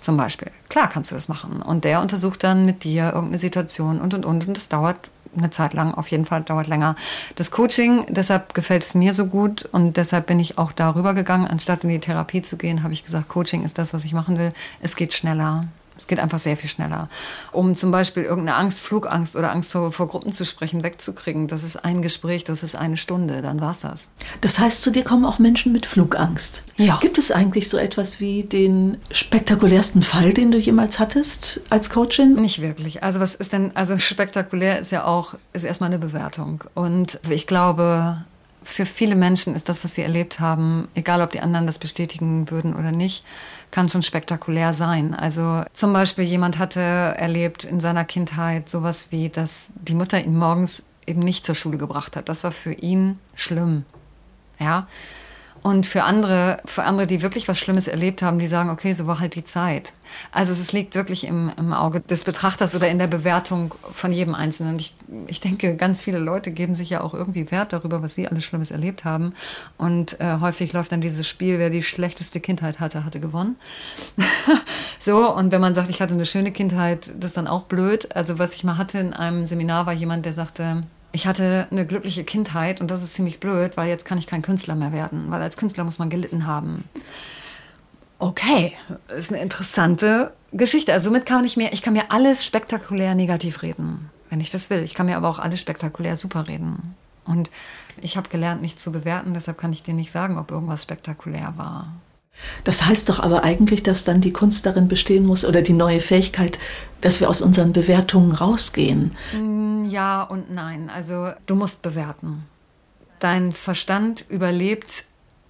zum 0.00 0.16
Beispiel. 0.16 0.50
Klar 0.68 0.88
kannst 0.88 1.10
du 1.10 1.14
das 1.14 1.28
machen. 1.28 1.62
Und 1.62 1.84
der 1.84 2.00
untersucht 2.00 2.44
dann 2.44 2.64
mit 2.66 2.84
dir 2.84 3.12
irgendeine 3.12 3.38
Situation 3.38 4.00
und 4.00 4.14
und 4.14 4.24
und. 4.24 4.46
Und 4.48 4.56
das 4.56 4.68
dauert 4.68 5.10
eine 5.36 5.50
Zeit 5.50 5.74
lang, 5.74 5.94
auf 5.94 6.08
jeden 6.08 6.24
Fall 6.24 6.42
dauert 6.42 6.66
länger. 6.66 6.96
Das 7.36 7.50
Coaching, 7.50 8.04
deshalb 8.08 8.54
gefällt 8.54 8.82
es 8.82 8.94
mir 8.94 9.12
so 9.12 9.26
gut 9.26 9.68
und 9.72 9.96
deshalb 9.96 10.26
bin 10.26 10.40
ich 10.40 10.58
auch 10.58 10.72
darüber 10.72 11.14
gegangen. 11.14 11.46
Anstatt 11.46 11.84
in 11.84 11.90
die 11.90 12.00
Therapie 12.00 12.42
zu 12.42 12.56
gehen, 12.56 12.82
habe 12.82 12.92
ich 12.92 13.04
gesagt, 13.04 13.28
Coaching 13.28 13.64
ist 13.64 13.78
das, 13.78 13.94
was 13.94 14.04
ich 14.04 14.12
machen 14.12 14.38
will. 14.38 14.52
Es 14.80 14.96
geht 14.96 15.14
schneller. 15.14 15.68
Es 16.00 16.06
geht 16.06 16.18
einfach 16.18 16.38
sehr 16.38 16.56
viel 16.56 16.70
schneller. 16.70 17.10
Um 17.52 17.76
zum 17.76 17.90
Beispiel 17.90 18.22
irgendeine 18.22 18.56
Angst, 18.56 18.80
Flugangst 18.80 19.36
oder 19.36 19.52
Angst 19.52 19.72
vor, 19.72 19.92
vor 19.92 20.08
Gruppen 20.08 20.32
zu 20.32 20.46
sprechen, 20.46 20.82
wegzukriegen, 20.82 21.46
das 21.46 21.62
ist 21.62 21.84
ein 21.84 22.00
Gespräch, 22.00 22.44
das 22.44 22.62
ist 22.62 22.74
eine 22.74 22.96
Stunde, 22.96 23.42
dann 23.42 23.60
war 23.60 23.72
es 23.72 23.80
das. 23.80 24.08
Das 24.40 24.58
heißt, 24.58 24.80
zu 24.80 24.90
dir 24.90 25.04
kommen 25.04 25.26
auch 25.26 25.38
Menschen 25.38 25.72
mit 25.72 25.84
Flugangst. 25.84 26.62
Ja. 26.78 26.98
Gibt 27.02 27.18
es 27.18 27.30
eigentlich 27.30 27.68
so 27.68 27.76
etwas 27.76 28.18
wie 28.18 28.44
den 28.44 28.96
spektakulärsten 29.12 30.02
Fall, 30.02 30.32
den 30.32 30.50
du 30.50 30.56
jemals 30.56 30.98
hattest 30.98 31.60
als 31.68 31.90
Coachin? 31.90 32.34
Nicht 32.36 32.62
wirklich. 32.62 33.02
Also 33.02 33.20
was 33.20 33.34
ist 33.34 33.52
denn, 33.52 33.76
also 33.76 33.98
spektakulär 33.98 34.78
ist 34.78 34.92
ja 34.92 35.04
auch, 35.04 35.34
ist 35.52 35.64
erstmal 35.64 35.90
eine 35.90 35.98
Bewertung. 35.98 36.64
Und 36.74 37.20
ich 37.28 37.46
glaube, 37.46 38.24
für 38.62 38.86
viele 38.86 39.16
Menschen 39.16 39.54
ist 39.54 39.68
das, 39.68 39.82
was 39.84 39.94
sie 39.94 40.02
erlebt 40.02 40.40
haben, 40.40 40.88
egal 40.94 41.22
ob 41.22 41.30
die 41.30 41.40
anderen 41.40 41.66
das 41.66 41.78
bestätigen 41.78 42.50
würden 42.50 42.74
oder 42.74 42.92
nicht, 42.92 43.24
kann 43.70 43.88
schon 43.88 44.02
spektakulär 44.02 44.72
sein. 44.72 45.14
Also 45.14 45.62
zum 45.72 45.92
Beispiel 45.92 46.24
jemand 46.24 46.58
hatte 46.58 46.80
erlebt 46.80 47.64
in 47.64 47.80
seiner 47.80 48.04
Kindheit 48.04 48.68
sowas 48.68 49.08
wie, 49.10 49.28
dass 49.28 49.72
die 49.76 49.94
Mutter 49.94 50.20
ihn 50.20 50.36
morgens 50.36 50.86
eben 51.06 51.20
nicht 51.20 51.46
zur 51.46 51.54
Schule 51.54 51.78
gebracht 51.78 52.16
hat. 52.16 52.28
Das 52.28 52.44
war 52.44 52.52
für 52.52 52.72
ihn 52.72 53.18
schlimm. 53.34 53.84
Ja. 54.58 54.86
Und 55.62 55.86
für 55.86 56.04
andere, 56.04 56.62
für 56.64 56.84
andere, 56.84 57.06
die 57.06 57.20
wirklich 57.20 57.46
was 57.46 57.58
Schlimmes 57.58 57.86
erlebt 57.86 58.22
haben, 58.22 58.38
die 58.38 58.46
sagen, 58.46 58.70
okay, 58.70 58.94
so 58.94 59.06
war 59.06 59.20
halt 59.20 59.34
die 59.34 59.44
Zeit. 59.44 59.92
Also 60.32 60.52
es 60.52 60.72
liegt 60.72 60.94
wirklich 60.94 61.24
im, 61.24 61.52
im 61.58 61.72
Auge 61.74 62.00
des 62.00 62.24
Betrachters 62.24 62.74
oder 62.74 62.88
in 62.88 62.98
der 62.98 63.06
Bewertung 63.06 63.74
von 63.92 64.10
jedem 64.10 64.34
Einzelnen. 64.34 64.78
Ich, 64.78 64.94
ich 65.26 65.40
denke, 65.40 65.76
ganz 65.76 66.02
viele 66.02 66.18
Leute 66.18 66.50
geben 66.50 66.74
sich 66.74 66.90
ja 66.90 67.02
auch 67.02 67.12
irgendwie 67.12 67.50
Wert 67.50 67.74
darüber, 67.74 68.02
was 68.02 68.14
sie 68.14 68.26
alles 68.26 68.44
Schlimmes 68.44 68.70
erlebt 68.70 69.04
haben. 69.04 69.34
Und 69.76 70.18
äh, 70.20 70.38
häufig 70.40 70.72
läuft 70.72 70.92
dann 70.92 71.02
dieses 71.02 71.28
Spiel, 71.28 71.58
wer 71.58 71.68
die 71.68 71.82
schlechteste 71.82 72.40
Kindheit 72.40 72.80
hatte, 72.80 73.04
hatte 73.04 73.20
gewonnen. 73.20 73.56
so, 74.98 75.30
und 75.34 75.52
wenn 75.52 75.60
man 75.60 75.74
sagt, 75.74 75.90
ich 75.90 76.00
hatte 76.00 76.14
eine 76.14 76.26
schöne 76.26 76.52
Kindheit, 76.52 77.12
das 77.18 77.32
ist 77.32 77.36
dann 77.36 77.46
auch 77.46 77.64
blöd. 77.64 78.16
Also 78.16 78.38
was 78.38 78.54
ich 78.54 78.64
mal 78.64 78.78
hatte 78.78 78.98
in 78.98 79.12
einem 79.12 79.44
Seminar 79.44 79.84
war 79.84 79.92
jemand, 79.92 80.24
der 80.24 80.32
sagte, 80.32 80.84
ich 81.12 81.26
hatte 81.26 81.66
eine 81.70 81.86
glückliche 81.86 82.24
Kindheit 82.24 82.80
und 82.80 82.90
das 82.90 83.02
ist 83.02 83.14
ziemlich 83.14 83.40
blöd, 83.40 83.76
weil 83.76 83.88
jetzt 83.88 84.04
kann 84.04 84.18
ich 84.18 84.26
kein 84.26 84.42
Künstler 84.42 84.74
mehr 84.74 84.92
werden, 84.92 85.26
weil 85.30 85.42
als 85.42 85.56
Künstler 85.56 85.84
muss 85.84 85.98
man 85.98 86.10
gelitten 86.10 86.46
haben. 86.46 86.84
Okay, 88.18 88.74
ist 89.08 89.32
eine 89.32 89.42
interessante 89.42 90.32
Geschichte. 90.52 90.92
Also 90.92 91.08
somit 91.08 91.26
kann 91.26 91.44
ich 91.44 91.56
mir, 91.56 91.72
ich 91.72 91.82
kann 91.82 91.94
mir 91.94 92.10
alles 92.10 92.44
spektakulär 92.44 93.14
negativ 93.14 93.62
reden, 93.62 94.10
wenn 94.28 94.40
ich 94.40 94.50
das 94.50 94.68
will. 94.70 94.82
Ich 94.82 94.94
kann 94.94 95.06
mir 95.06 95.16
aber 95.16 95.28
auch 95.28 95.38
alles 95.38 95.60
spektakulär 95.60 96.16
super 96.16 96.46
reden. 96.46 96.94
Und 97.24 97.50
ich 98.00 98.16
habe 98.16 98.28
gelernt, 98.28 98.62
nicht 98.62 98.78
zu 98.78 98.92
bewerten, 98.92 99.34
deshalb 99.34 99.58
kann 99.58 99.72
ich 99.72 99.82
dir 99.82 99.94
nicht 99.94 100.10
sagen, 100.10 100.38
ob 100.38 100.50
irgendwas 100.50 100.82
spektakulär 100.82 101.54
war. 101.56 101.94
Das 102.64 102.86
heißt 102.86 103.08
doch 103.08 103.20
aber 103.20 103.44
eigentlich, 103.44 103.82
dass 103.82 104.04
dann 104.04 104.20
die 104.20 104.32
Kunst 104.32 104.66
darin 104.66 104.88
bestehen 104.88 105.26
muss 105.26 105.44
oder 105.44 105.62
die 105.62 105.72
neue 105.72 106.00
Fähigkeit, 106.00 106.58
dass 107.00 107.20
wir 107.20 107.28
aus 107.28 107.42
unseren 107.42 107.72
Bewertungen 107.72 108.32
rausgehen. 108.32 109.12
Mm, 109.34 109.79
ja 109.90 110.22
und 110.22 110.50
nein. 110.50 110.90
Also 110.94 111.30
du 111.46 111.54
musst 111.54 111.82
bewerten. 111.82 112.46
Dein 113.18 113.52
Verstand 113.52 114.24
überlebt 114.28 115.04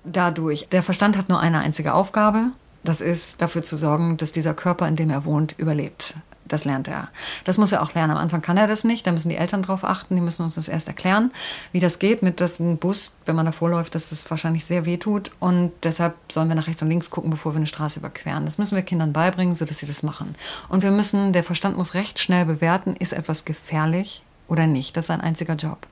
dadurch. 0.04 0.68
Der 0.72 0.82
Verstand 0.82 1.16
hat 1.16 1.28
nur 1.28 1.40
eine 1.40 1.60
einzige 1.60 1.94
Aufgabe. 1.94 2.50
Das 2.82 3.00
ist 3.00 3.42
dafür 3.42 3.62
zu 3.62 3.76
sorgen, 3.76 4.16
dass 4.16 4.32
dieser 4.32 4.54
Körper, 4.54 4.88
in 4.88 4.96
dem 4.96 5.10
er 5.10 5.24
wohnt, 5.24 5.54
überlebt. 5.58 6.14
Das 6.50 6.64
lernt 6.64 6.88
er. 6.88 7.08
Das 7.44 7.58
muss 7.58 7.70
er 7.70 7.80
auch 7.80 7.94
lernen. 7.94 8.10
Am 8.10 8.16
Anfang 8.16 8.42
kann 8.42 8.56
er 8.56 8.66
das 8.66 8.82
nicht. 8.82 9.06
Da 9.06 9.12
müssen 9.12 9.28
die 9.28 9.36
Eltern 9.36 9.62
drauf 9.62 9.84
achten. 9.84 10.16
Die 10.16 10.20
müssen 10.20 10.42
uns 10.42 10.56
das 10.56 10.66
erst 10.66 10.88
erklären, 10.88 11.30
wie 11.70 11.78
das 11.78 12.00
geht 12.00 12.22
mit 12.24 12.40
das 12.40 12.58
ein 12.58 12.76
Bus, 12.78 13.14
wenn 13.24 13.36
man 13.36 13.46
davor 13.46 13.70
läuft, 13.70 13.94
dass 13.94 14.08
das 14.08 14.28
wahrscheinlich 14.28 14.64
sehr 14.64 14.84
weh 14.84 14.96
tut. 14.96 15.30
Und 15.38 15.70
deshalb 15.84 16.16
sollen 16.30 16.48
wir 16.48 16.56
nach 16.56 16.66
rechts 16.66 16.82
und 16.82 16.88
links 16.88 17.10
gucken, 17.10 17.30
bevor 17.30 17.52
wir 17.52 17.58
eine 17.58 17.68
Straße 17.68 18.00
überqueren. 18.00 18.46
Das 18.46 18.58
müssen 18.58 18.74
wir 18.74 18.82
Kindern 18.82 19.12
beibringen, 19.12 19.54
sodass 19.54 19.78
sie 19.78 19.86
das 19.86 20.02
machen. 20.02 20.34
Und 20.68 20.82
wir 20.82 20.90
müssen, 20.90 21.32
der 21.32 21.44
Verstand 21.44 21.76
muss 21.76 21.94
recht 21.94 22.18
schnell 22.18 22.46
bewerten, 22.46 22.96
ist 22.96 23.12
etwas 23.12 23.44
gefährlich 23.44 24.24
oder 24.50 24.66
nicht. 24.66 24.96
Das 24.96 25.06
ist 25.06 25.10
ein 25.10 25.22
einziger 25.22 25.54
Job. 25.54 25.86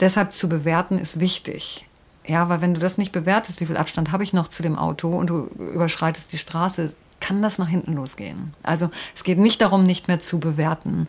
Deshalb 0.00 0.32
zu 0.32 0.48
bewerten 0.48 0.98
ist 0.98 1.20
wichtig. 1.20 1.86
Ja, 2.26 2.50
weil 2.50 2.60
wenn 2.60 2.74
du 2.74 2.80
das 2.80 2.98
nicht 2.98 3.12
bewertest, 3.12 3.60
wie 3.60 3.66
viel 3.66 3.78
Abstand 3.78 4.12
habe 4.12 4.22
ich 4.22 4.34
noch 4.34 4.48
zu 4.48 4.62
dem 4.62 4.76
Auto 4.76 5.08
und 5.08 5.30
du 5.30 5.46
überschreitest 5.56 6.30
die 6.32 6.38
Straße, 6.38 6.92
kann 7.20 7.40
das 7.40 7.58
nach 7.58 7.68
hinten 7.68 7.94
losgehen. 7.94 8.54
Also 8.62 8.90
es 9.14 9.24
geht 9.24 9.38
nicht 9.38 9.62
darum, 9.62 9.84
nicht 9.84 10.08
mehr 10.08 10.20
zu 10.20 10.38
bewerten, 10.38 11.08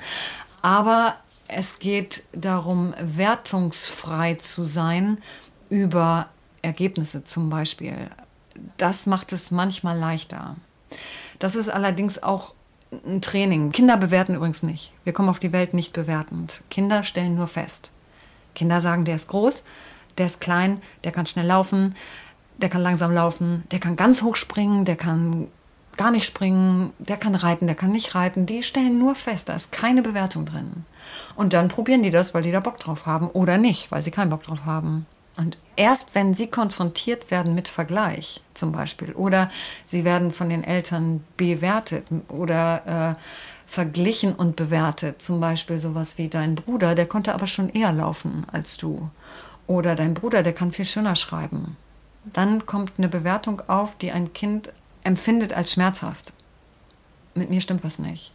aber 0.61 1.15
es 1.47 1.79
geht 1.79 2.23
darum, 2.31 2.93
wertungsfrei 3.01 4.35
zu 4.35 4.63
sein 4.63 5.17
über 5.69 6.27
Ergebnisse 6.61 7.25
zum 7.25 7.49
Beispiel. 7.49 8.09
Das 8.77 9.05
macht 9.05 9.33
es 9.33 9.51
manchmal 9.51 9.97
leichter. 9.97 10.55
Das 11.37 11.55
ist 11.55 11.69
allerdings 11.69 12.21
auch 12.21 12.53
ein 12.91 13.21
Training. 13.21 13.71
Kinder 13.71 13.97
bewerten 13.97 14.35
übrigens 14.35 14.63
nicht. 14.63 14.93
Wir 15.03 15.13
kommen 15.13 15.29
auf 15.29 15.39
die 15.39 15.51
Welt 15.51 15.73
nicht 15.73 15.93
bewertend. 15.93 16.63
Kinder 16.69 17.03
stellen 17.03 17.35
nur 17.35 17.47
fest. 17.47 17.91
Kinder 18.55 18.81
sagen, 18.81 19.05
der 19.05 19.15
ist 19.15 19.27
groß, 19.27 19.63
der 20.17 20.25
ist 20.25 20.41
klein, 20.41 20.81
der 21.03 21.11
kann 21.11 21.25
schnell 21.25 21.45
laufen, 21.45 21.95
der 22.57 22.69
kann 22.69 22.81
langsam 22.81 23.11
laufen, 23.11 23.63
der 23.71 23.79
kann 23.79 23.95
ganz 23.95 24.21
hoch 24.21 24.35
springen, 24.35 24.85
der 24.85 24.95
kann 24.95 25.47
gar 25.97 26.11
nicht 26.11 26.25
springen, 26.25 26.93
der 26.97 27.17
kann 27.17 27.35
reiten, 27.35 27.67
der 27.67 27.75
kann 27.75 27.91
nicht 27.91 28.15
reiten. 28.15 28.45
Die 28.45 28.63
stellen 28.63 28.97
nur 28.97 29.15
fest, 29.15 29.49
da 29.49 29.53
ist 29.53 29.71
keine 29.71 30.01
Bewertung 30.01 30.45
drin. 30.45 30.85
Und 31.35 31.53
dann 31.53 31.67
probieren 31.67 32.03
die 32.03 32.11
das, 32.11 32.33
weil 32.33 32.43
die 32.43 32.51
da 32.51 32.59
Bock 32.59 32.77
drauf 32.77 33.05
haben 33.05 33.27
oder 33.27 33.57
nicht, 33.57 33.91
weil 33.91 34.01
sie 34.01 34.11
keinen 34.11 34.29
Bock 34.29 34.43
drauf 34.43 34.65
haben. 34.65 35.05
Und 35.39 35.57
erst 35.77 36.15
wenn 36.15 36.33
sie 36.33 36.47
konfrontiert 36.47 37.31
werden 37.31 37.55
mit 37.55 37.69
Vergleich 37.69 38.41
zum 38.53 38.73
Beispiel 38.73 39.13
oder 39.13 39.49
sie 39.85 40.03
werden 40.03 40.33
von 40.33 40.49
den 40.49 40.65
Eltern 40.65 41.23
bewertet 41.37 42.07
oder 42.27 43.15
äh, 43.15 43.21
verglichen 43.65 44.33
und 44.33 44.57
bewertet, 44.57 45.21
zum 45.21 45.39
Beispiel 45.39 45.79
sowas 45.79 46.17
wie 46.17 46.27
dein 46.27 46.55
Bruder, 46.55 46.93
der 46.93 47.05
konnte 47.05 47.33
aber 47.33 47.47
schon 47.47 47.69
eher 47.69 47.93
laufen 47.93 48.45
als 48.51 48.75
du. 48.75 49.09
Oder 49.65 49.95
dein 49.95 50.13
Bruder, 50.13 50.43
der 50.43 50.51
kann 50.51 50.73
viel 50.73 50.83
schöner 50.83 51.15
schreiben. 51.15 51.77
Dann 52.25 52.65
kommt 52.65 52.93
eine 52.97 53.07
Bewertung 53.07 53.61
auf, 53.69 53.95
die 53.95 54.11
ein 54.11 54.33
Kind 54.33 54.73
empfindet 55.05 55.53
als 55.53 55.71
schmerzhaft. 55.71 56.33
Mit 57.33 57.49
mir 57.49 57.61
stimmt 57.61 57.85
was 57.85 57.97
nicht. 57.97 58.33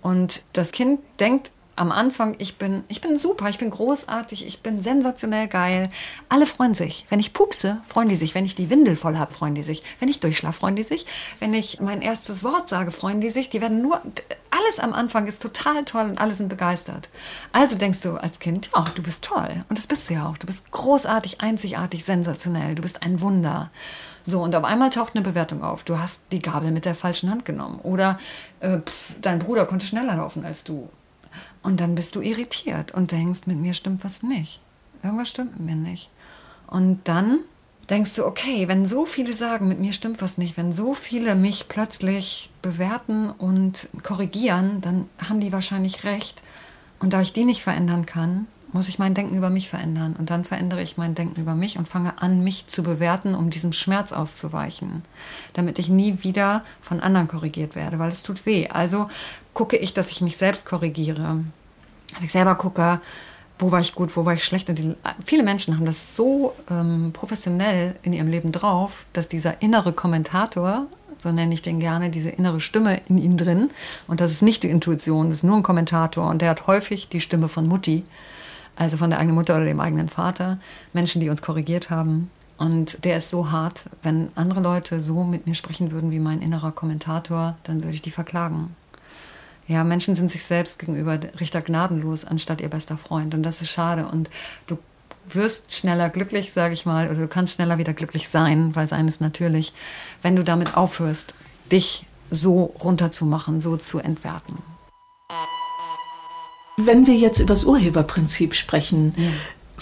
Und 0.00 0.42
das 0.54 0.72
Kind 0.72 0.98
denkt 1.20 1.52
am 1.74 1.90
Anfang, 1.90 2.34
ich 2.38 2.58
bin, 2.58 2.84
ich 2.88 3.00
bin 3.00 3.16
super, 3.16 3.48
ich 3.48 3.58
bin 3.58 3.70
großartig, 3.70 4.46
ich 4.46 4.60
bin 4.60 4.82
sensationell 4.82 5.48
geil. 5.48 5.90
Alle 6.28 6.46
freuen 6.46 6.74
sich. 6.74 7.06
Wenn 7.08 7.18
ich 7.18 7.32
pupse, 7.32 7.80
freuen 7.86 8.08
die 8.08 8.16
sich. 8.16 8.34
Wenn 8.34 8.44
ich 8.44 8.54
die 8.54 8.68
Windel 8.68 8.96
voll 8.96 9.16
habe, 9.16 9.32
freuen 9.32 9.54
die 9.54 9.62
sich. 9.62 9.82
Wenn 9.98 10.08
ich 10.08 10.20
durchschlafe, 10.20 10.60
freuen 10.60 10.76
die 10.76 10.82
sich. 10.82 11.06
Wenn 11.40 11.54
ich 11.54 11.80
mein 11.80 12.02
erstes 12.02 12.44
Wort 12.44 12.68
sage, 12.68 12.90
freuen 12.90 13.20
die 13.22 13.30
sich. 13.30 13.48
Die 13.48 13.62
werden 13.62 13.80
nur, 13.80 14.02
alles 14.50 14.80
am 14.80 14.92
Anfang 14.92 15.26
ist 15.26 15.40
total 15.40 15.84
toll 15.84 16.10
und 16.10 16.20
alle 16.20 16.34
sind 16.34 16.48
begeistert. 16.48 17.08
Also 17.52 17.76
denkst 17.76 18.02
du 18.02 18.16
als 18.16 18.38
Kind, 18.38 18.68
ja, 18.74 18.84
du 18.94 19.02
bist 19.02 19.24
toll. 19.24 19.64
Und 19.70 19.78
das 19.78 19.86
bist 19.86 20.10
du 20.10 20.14
ja 20.14 20.26
auch. 20.26 20.36
Du 20.36 20.46
bist 20.46 20.70
großartig, 20.72 21.40
einzigartig, 21.40 22.04
sensationell. 22.04 22.74
Du 22.74 22.82
bist 22.82 23.02
ein 23.02 23.22
Wunder. 23.22 23.70
So, 24.24 24.42
und 24.42 24.54
auf 24.54 24.64
einmal 24.64 24.90
taucht 24.90 25.14
eine 25.14 25.24
Bewertung 25.24 25.62
auf. 25.62 25.84
Du 25.84 25.98
hast 25.98 26.26
die 26.32 26.40
Gabel 26.40 26.70
mit 26.70 26.84
der 26.84 26.94
falschen 26.94 27.30
Hand 27.30 27.46
genommen. 27.46 27.80
Oder 27.82 28.18
äh, 28.60 28.78
pff, 28.78 29.14
dein 29.22 29.38
Bruder 29.38 29.64
konnte 29.64 29.86
schneller 29.86 30.16
laufen 30.16 30.44
als 30.44 30.64
du. 30.64 30.90
Und 31.62 31.80
dann 31.80 31.94
bist 31.94 32.16
du 32.16 32.20
irritiert 32.20 32.92
und 32.92 33.12
denkst, 33.12 33.46
mit 33.46 33.56
mir 33.56 33.74
stimmt 33.74 34.04
was 34.04 34.22
nicht. 34.22 34.60
Irgendwas 35.02 35.28
stimmt 35.28 35.58
mit 35.58 35.66
mir 35.66 35.76
nicht. 35.76 36.10
Und 36.66 37.00
dann 37.04 37.40
denkst 37.90 38.14
du, 38.16 38.24
okay, 38.26 38.68
wenn 38.68 38.84
so 38.84 39.04
viele 39.04 39.34
sagen, 39.34 39.68
mit 39.68 39.78
mir 39.78 39.92
stimmt 39.92 40.22
was 40.22 40.38
nicht, 40.38 40.56
wenn 40.56 40.72
so 40.72 40.94
viele 40.94 41.34
mich 41.34 41.68
plötzlich 41.68 42.50
bewerten 42.62 43.30
und 43.30 43.88
korrigieren, 44.02 44.80
dann 44.80 45.08
haben 45.28 45.40
die 45.40 45.52
wahrscheinlich 45.52 46.04
recht. 46.04 46.42
Und 47.00 47.12
da 47.12 47.20
ich 47.20 47.32
die 47.32 47.44
nicht 47.44 47.62
verändern 47.62 48.06
kann, 48.06 48.46
muss 48.72 48.88
ich 48.88 48.98
mein 48.98 49.14
Denken 49.14 49.36
über 49.36 49.50
mich 49.50 49.68
verändern. 49.68 50.16
Und 50.18 50.30
dann 50.30 50.44
verändere 50.44 50.82
ich 50.82 50.96
mein 50.96 51.14
Denken 51.14 51.40
über 51.40 51.54
mich 51.54 51.76
und 51.76 51.88
fange 51.88 52.22
an, 52.22 52.42
mich 52.42 52.66
zu 52.68 52.82
bewerten, 52.82 53.34
um 53.34 53.50
diesem 53.50 53.72
Schmerz 53.72 54.12
auszuweichen. 54.12 55.02
Damit 55.52 55.78
ich 55.78 55.88
nie 55.88 56.22
wieder 56.22 56.64
von 56.80 57.00
anderen 57.00 57.28
korrigiert 57.28 57.74
werde, 57.74 57.98
weil 57.98 58.10
es 58.10 58.22
tut 58.22 58.46
weh. 58.46 58.68
Also 58.68 59.08
gucke 59.54 59.76
ich, 59.76 59.94
dass 59.94 60.10
ich 60.10 60.20
mich 60.20 60.36
selbst 60.36 60.66
korrigiere. 60.66 61.44
Dass 62.14 62.24
ich 62.24 62.32
selber 62.32 62.54
gucke, 62.54 63.00
wo 63.58 63.70
war 63.70 63.80
ich 63.80 63.94
gut, 63.94 64.16
wo 64.16 64.24
war 64.24 64.34
ich 64.34 64.44
schlecht. 64.44 64.68
Und 64.68 64.78
die, 64.78 64.94
viele 65.24 65.42
Menschen 65.42 65.76
haben 65.76 65.84
das 65.84 66.16
so 66.16 66.54
ähm, 66.70 67.10
professionell 67.12 67.96
in 68.02 68.12
ihrem 68.12 68.28
Leben 68.28 68.52
drauf, 68.52 69.06
dass 69.12 69.28
dieser 69.28 69.62
innere 69.62 69.92
Kommentator, 69.92 70.86
so 71.18 71.30
nenne 71.30 71.54
ich 71.54 71.62
den 71.62 71.78
gerne, 71.78 72.10
diese 72.10 72.30
innere 72.30 72.60
Stimme 72.60 73.00
in 73.08 73.18
ihnen 73.18 73.36
drin, 73.36 73.70
und 74.08 74.20
das 74.20 74.32
ist 74.32 74.42
nicht 74.42 74.62
die 74.62 74.70
Intuition, 74.70 75.30
das 75.30 75.38
ist 75.38 75.44
nur 75.44 75.56
ein 75.56 75.62
Kommentator 75.62 76.28
und 76.28 76.42
der 76.42 76.50
hat 76.50 76.66
häufig 76.66 77.08
die 77.08 77.20
Stimme 77.20 77.48
von 77.48 77.68
Mutti 77.68 78.04
also 78.76 78.96
von 78.96 79.10
der 79.10 79.18
eigenen 79.18 79.36
Mutter 79.36 79.56
oder 79.56 79.64
dem 79.64 79.80
eigenen 79.80 80.08
Vater, 80.08 80.58
Menschen, 80.92 81.20
die 81.20 81.28
uns 81.28 81.42
korrigiert 81.42 81.90
haben. 81.90 82.30
Und 82.58 83.04
der 83.04 83.16
ist 83.16 83.30
so 83.30 83.50
hart, 83.50 83.84
wenn 84.02 84.28
andere 84.34 84.60
Leute 84.60 85.00
so 85.00 85.24
mit 85.24 85.46
mir 85.46 85.54
sprechen 85.54 85.90
würden 85.90 86.12
wie 86.12 86.20
mein 86.20 86.40
innerer 86.40 86.72
Kommentator, 86.72 87.56
dann 87.64 87.82
würde 87.82 87.94
ich 87.94 88.02
die 88.02 88.10
verklagen. 88.10 88.76
Ja, 89.68 89.84
Menschen 89.84 90.14
sind 90.14 90.30
sich 90.30 90.44
selbst 90.44 90.78
gegenüber 90.78 91.18
Richter 91.40 91.60
gnadenlos, 91.60 92.24
anstatt 92.24 92.60
ihr 92.60 92.68
bester 92.68 92.96
Freund. 92.96 93.34
Und 93.34 93.42
das 93.42 93.62
ist 93.62 93.70
schade. 93.70 94.06
Und 94.06 94.28
du 94.66 94.78
wirst 95.26 95.74
schneller 95.74 96.08
glücklich, 96.08 96.52
sage 96.52 96.74
ich 96.74 96.84
mal, 96.84 97.08
oder 97.08 97.20
du 97.20 97.28
kannst 97.28 97.54
schneller 97.54 97.78
wieder 97.78 97.92
glücklich 97.92 98.28
sein, 98.28 98.74
weil 98.74 98.86
sein 98.86 99.08
ist 99.08 99.20
natürlich, 99.20 99.72
wenn 100.20 100.36
du 100.36 100.42
damit 100.42 100.76
aufhörst, 100.76 101.34
dich 101.70 102.06
so 102.30 102.74
runterzumachen, 102.82 103.60
so 103.60 103.76
zu 103.76 103.98
entwerten. 103.98 104.58
Wenn 106.76 107.06
wir 107.06 107.14
jetzt 107.14 107.38
über 107.38 107.48
das 107.48 107.64
Urheberprinzip 107.64 108.54
sprechen, 108.54 109.14
ja. 109.16 109.28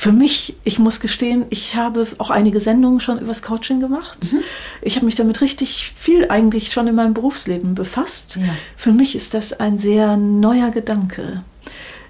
Für 0.01 0.13
mich, 0.13 0.57
ich 0.65 0.79
muss 0.79 1.01
gestehen, 1.01 1.45
ich 1.51 1.75
habe 1.75 2.07
auch 2.17 2.31
einige 2.31 2.59
Sendungen 2.59 3.01
schon 3.01 3.19
über 3.19 3.29
das 3.29 3.43
Coaching 3.43 3.81
gemacht. 3.81 4.33
Mhm. 4.33 4.39
Ich 4.81 4.97
habe 4.97 5.05
mich 5.05 5.15
damit 5.15 5.43
richtig 5.43 5.93
viel 5.95 6.31
eigentlich 6.31 6.73
schon 6.73 6.87
in 6.87 6.95
meinem 6.95 7.13
Berufsleben 7.13 7.75
befasst. 7.75 8.37
Ja. 8.37 8.49
Für 8.79 8.93
mich 8.93 9.15
ist 9.15 9.35
das 9.35 9.53
ein 9.53 9.77
sehr 9.77 10.17
neuer 10.17 10.71
Gedanke, 10.71 11.43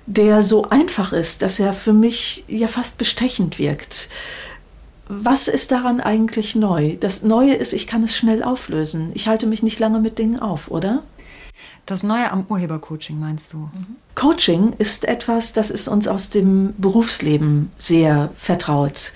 der 0.06 0.44
so 0.44 0.68
einfach 0.70 1.12
ist, 1.12 1.42
dass 1.42 1.58
er 1.58 1.72
für 1.72 1.92
mich 1.92 2.44
ja 2.46 2.68
fast 2.68 2.96
bestechend 2.96 3.58
wirkt. 3.58 4.08
Was 5.08 5.48
ist 5.48 5.72
daran 5.72 6.00
eigentlich 6.00 6.54
neu? 6.54 6.96
Das 7.00 7.24
Neue 7.24 7.54
ist, 7.54 7.72
ich 7.72 7.88
kann 7.88 8.04
es 8.04 8.16
schnell 8.16 8.44
auflösen. 8.44 9.10
Ich 9.14 9.26
halte 9.26 9.48
mich 9.48 9.64
nicht 9.64 9.80
lange 9.80 9.98
mit 9.98 10.16
Dingen 10.20 10.38
auf, 10.38 10.70
oder? 10.70 11.02
Das 11.90 12.04
Neue 12.04 12.30
am 12.30 12.46
Urhebercoaching 12.48 13.18
meinst 13.18 13.52
du? 13.52 13.68
Coaching 14.14 14.74
ist 14.78 15.06
etwas, 15.06 15.52
das 15.54 15.72
ist 15.72 15.88
uns 15.88 16.06
aus 16.06 16.30
dem 16.30 16.72
Berufsleben 16.78 17.72
sehr 17.80 18.30
vertraut. 18.36 19.12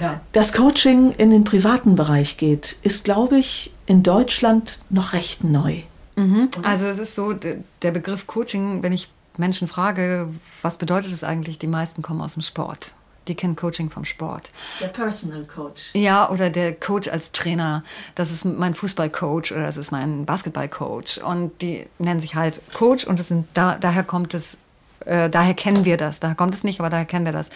Ja. 0.00 0.22
Dass 0.32 0.54
Coaching 0.54 1.12
in 1.18 1.28
den 1.28 1.44
privaten 1.44 1.96
Bereich 1.96 2.38
geht, 2.38 2.78
ist, 2.80 3.04
glaube 3.04 3.36
ich, 3.36 3.74
in 3.84 4.02
Deutschland 4.02 4.78
noch 4.88 5.12
recht 5.12 5.44
neu. 5.44 5.82
Mhm. 6.16 6.48
Also 6.62 6.86
es 6.86 6.98
ist 6.98 7.14
so, 7.14 7.34
der 7.34 7.90
Begriff 7.90 8.26
Coaching, 8.26 8.82
wenn 8.82 8.94
ich 8.94 9.10
Menschen 9.36 9.68
frage, 9.68 10.30
was 10.62 10.78
bedeutet 10.78 11.12
es 11.12 11.24
eigentlich, 11.24 11.58
die 11.58 11.66
meisten 11.66 12.00
kommen 12.00 12.22
aus 12.22 12.32
dem 12.32 12.42
Sport 12.42 12.94
die 13.28 13.34
kennen 13.34 13.56
Coaching 13.56 13.90
vom 13.90 14.04
Sport. 14.04 14.50
Der 14.80 14.88
Personal 14.88 15.44
Coach. 15.44 15.90
Ja, 15.94 16.30
oder 16.30 16.50
der 16.50 16.74
Coach 16.74 17.08
als 17.08 17.32
Trainer. 17.32 17.84
Das 18.14 18.30
ist 18.30 18.44
mein 18.44 18.74
Fußballcoach 18.74 19.52
oder 19.52 19.62
das 19.62 19.76
ist 19.76 19.90
mein 19.90 20.24
Basketballcoach. 20.26 21.22
Und 21.24 21.60
die 21.62 21.86
nennen 21.98 22.20
sich 22.20 22.34
halt 22.34 22.60
Coach 22.74 23.04
und 23.04 23.18
das 23.18 23.28
sind 23.28 23.48
da, 23.54 23.76
daher 23.76 24.04
kommt 24.04 24.34
es, 24.34 24.58
äh, 25.04 25.30
daher 25.30 25.54
kennen 25.54 25.84
wir 25.84 25.96
das. 25.96 26.20
Daher 26.20 26.34
kommt 26.34 26.54
es 26.54 26.64
nicht, 26.64 26.80
aber 26.80 26.90
daher 26.90 27.04
kennen 27.04 27.24
wir 27.24 27.32
das. 27.32 27.50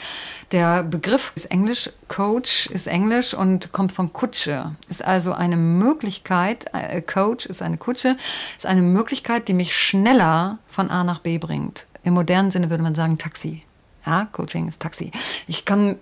Der 0.53 0.83
Begriff 0.83 1.33
ist 1.35 1.51
Englisch, 1.51 1.91
Coach 2.09 2.67
ist 2.67 2.87
Englisch 2.87 3.35
und 3.35 3.73
kommt 3.73 3.93
von 3.93 4.13
Kutsche. 4.13 4.75
Ist 4.89 5.05
also 5.05 5.33
eine 5.33 5.57
Möglichkeit, 5.57 6.67
äh, 6.73 7.01
Coach 7.03 7.47
ist 7.47 7.63
eine 7.63 7.77
Kutsche, 7.77 8.17
ist 8.57 8.67
eine 8.67 8.83
Möglichkeit, 8.83 9.49
die 9.49 9.55
mich 9.55 9.77
schneller 9.77 10.59
von 10.69 10.91
A 10.91 11.05
nach 11.05 11.21
B 11.21 11.39
bringt. 11.39 11.87
Im 12.05 12.15
modernen 12.15 12.51
Sinne 12.51 12.71
würde 12.71 12.83
man 12.83 12.95
sagen 12.95 13.19
Taxi. 13.19 13.63
Ja, 14.09 14.27
Coaching 14.33 14.69
ist 14.69 14.81
Taxi. 14.81 15.13
Ich 15.47 15.67
kann 15.67 15.97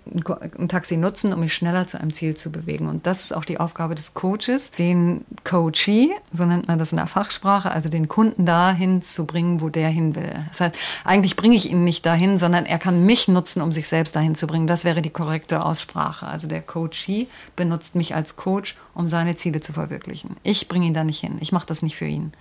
ein 0.57 0.69
Taxi 0.69 0.95
nutzen, 0.95 1.33
um 1.33 1.41
mich 1.41 1.53
schneller 1.53 1.89
zu 1.89 1.99
einem 1.99 2.13
Ziel 2.13 2.37
zu 2.37 2.53
bewegen. 2.53 2.87
Und 2.87 3.05
das 3.05 3.25
ist 3.25 3.35
auch 3.35 3.43
die 3.43 3.59
Aufgabe 3.59 3.95
des 3.95 4.13
Coaches, 4.13 4.71
den 4.71 5.25
Coachee, 5.43 6.11
so 6.31 6.45
nennt 6.45 6.69
man 6.69 6.79
das 6.79 6.93
in 6.93 6.99
der 6.99 7.07
Fachsprache, 7.07 7.69
also 7.69 7.89
den 7.89 8.07
Kunden 8.07 8.45
dahin 8.45 9.01
zu 9.01 9.25
bringen, 9.25 9.59
wo 9.59 9.67
der 9.67 9.89
hin 9.89 10.15
will. 10.15 10.45
Das 10.47 10.61
heißt, 10.61 10.75
eigentlich 11.03 11.35
bringe 11.35 11.57
ich 11.57 11.69
ihn 11.69 11.83
nicht 11.83 12.05
dahin, 12.05 12.39
sondern 12.39 12.65
er 12.65 12.79
kann 12.79 13.05
mich 13.05 13.27
nutzen, 13.27 13.61
um 13.61 13.73
sich 13.73 13.89
selbst 13.89 14.15
dahin 14.15 14.35
zu 14.35 14.47
bringen. 14.47 14.67
Das 14.67 14.85
wäre 14.85 15.01
die 15.01 15.09
korrekte 15.09 15.65
Aussprache. 15.65 16.27
Also 16.27 16.47
der 16.47 16.61
Coachee 16.61 17.27
benutzt 17.57 17.95
mich 17.95 18.15
als 18.15 18.37
Coach, 18.37 18.77
um 18.97 19.07
seine 19.07 19.35
Ziele 19.35 19.61
zu 19.61 19.73
verwirklichen. 19.73 20.37
Ich 20.41 20.67
bringe 20.67 20.87
ihn 20.87 20.93
da 20.93 21.03
nicht 21.03 21.19
hin. 21.19 21.37
Ich 21.39 21.51
mache 21.51 21.67
das 21.67 21.83
nicht 21.83 21.95
für 21.95 22.07
ihn. 22.07 22.33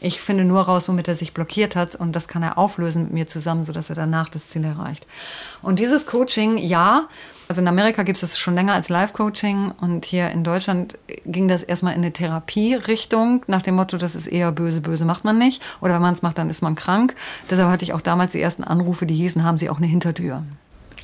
Ich 0.00 0.20
finde 0.20 0.44
nur 0.44 0.62
raus, 0.62 0.88
womit 0.88 1.08
er 1.08 1.16
sich 1.16 1.34
blockiert 1.34 1.74
hat 1.74 1.96
und 1.96 2.14
das 2.14 2.28
kann 2.28 2.44
er 2.44 2.56
auflösen 2.56 3.04
mit 3.04 3.12
mir 3.12 3.28
zusammen, 3.28 3.64
sodass 3.64 3.90
er 3.90 3.96
danach 3.96 4.28
das 4.28 4.48
Ziel 4.48 4.64
erreicht. 4.64 5.08
Und 5.60 5.80
dieses 5.80 6.06
Coaching, 6.06 6.56
ja, 6.56 7.08
also 7.48 7.60
in 7.60 7.66
Amerika 7.66 8.04
gibt 8.04 8.16
es 8.16 8.20
das 8.20 8.38
schon 8.38 8.54
länger 8.54 8.74
als 8.74 8.88
Live-Coaching 8.88 9.72
und 9.80 10.04
hier 10.04 10.30
in 10.30 10.44
Deutschland 10.44 10.96
ging 11.26 11.48
das 11.48 11.64
erstmal 11.64 11.94
in 11.94 11.98
eine 11.98 12.12
Therapierichtung, 12.12 13.44
nach 13.48 13.62
dem 13.62 13.74
Motto, 13.74 13.96
das 13.96 14.14
ist 14.14 14.28
eher 14.28 14.52
böse, 14.52 14.80
böse 14.80 15.04
macht 15.04 15.24
man 15.24 15.36
nicht. 15.36 15.60
Oder 15.80 15.94
wenn 15.94 16.02
man 16.02 16.14
es 16.14 16.22
macht, 16.22 16.38
dann 16.38 16.48
ist 16.48 16.62
man 16.62 16.76
krank. 16.76 17.16
Deshalb 17.50 17.68
hatte 17.68 17.82
ich 17.82 17.92
auch 17.92 18.00
damals 18.00 18.32
die 18.32 18.40
ersten 18.40 18.62
Anrufe, 18.62 19.04
die 19.04 19.16
hießen, 19.16 19.42
haben 19.42 19.56
Sie 19.56 19.68
auch 19.68 19.78
eine 19.78 19.86
Hintertür? 19.86 20.44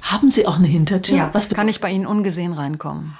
Haben 0.02 0.30
Sie 0.30 0.46
auch 0.46 0.56
eine 0.56 0.68
Hintertür? 0.68 1.16
Ja, 1.16 1.30
Was 1.32 1.48
kann 1.48 1.68
ich 1.68 1.80
bei 1.80 1.90
Ihnen 1.90 2.06
ungesehen 2.06 2.52
reinkommen? 2.52 3.18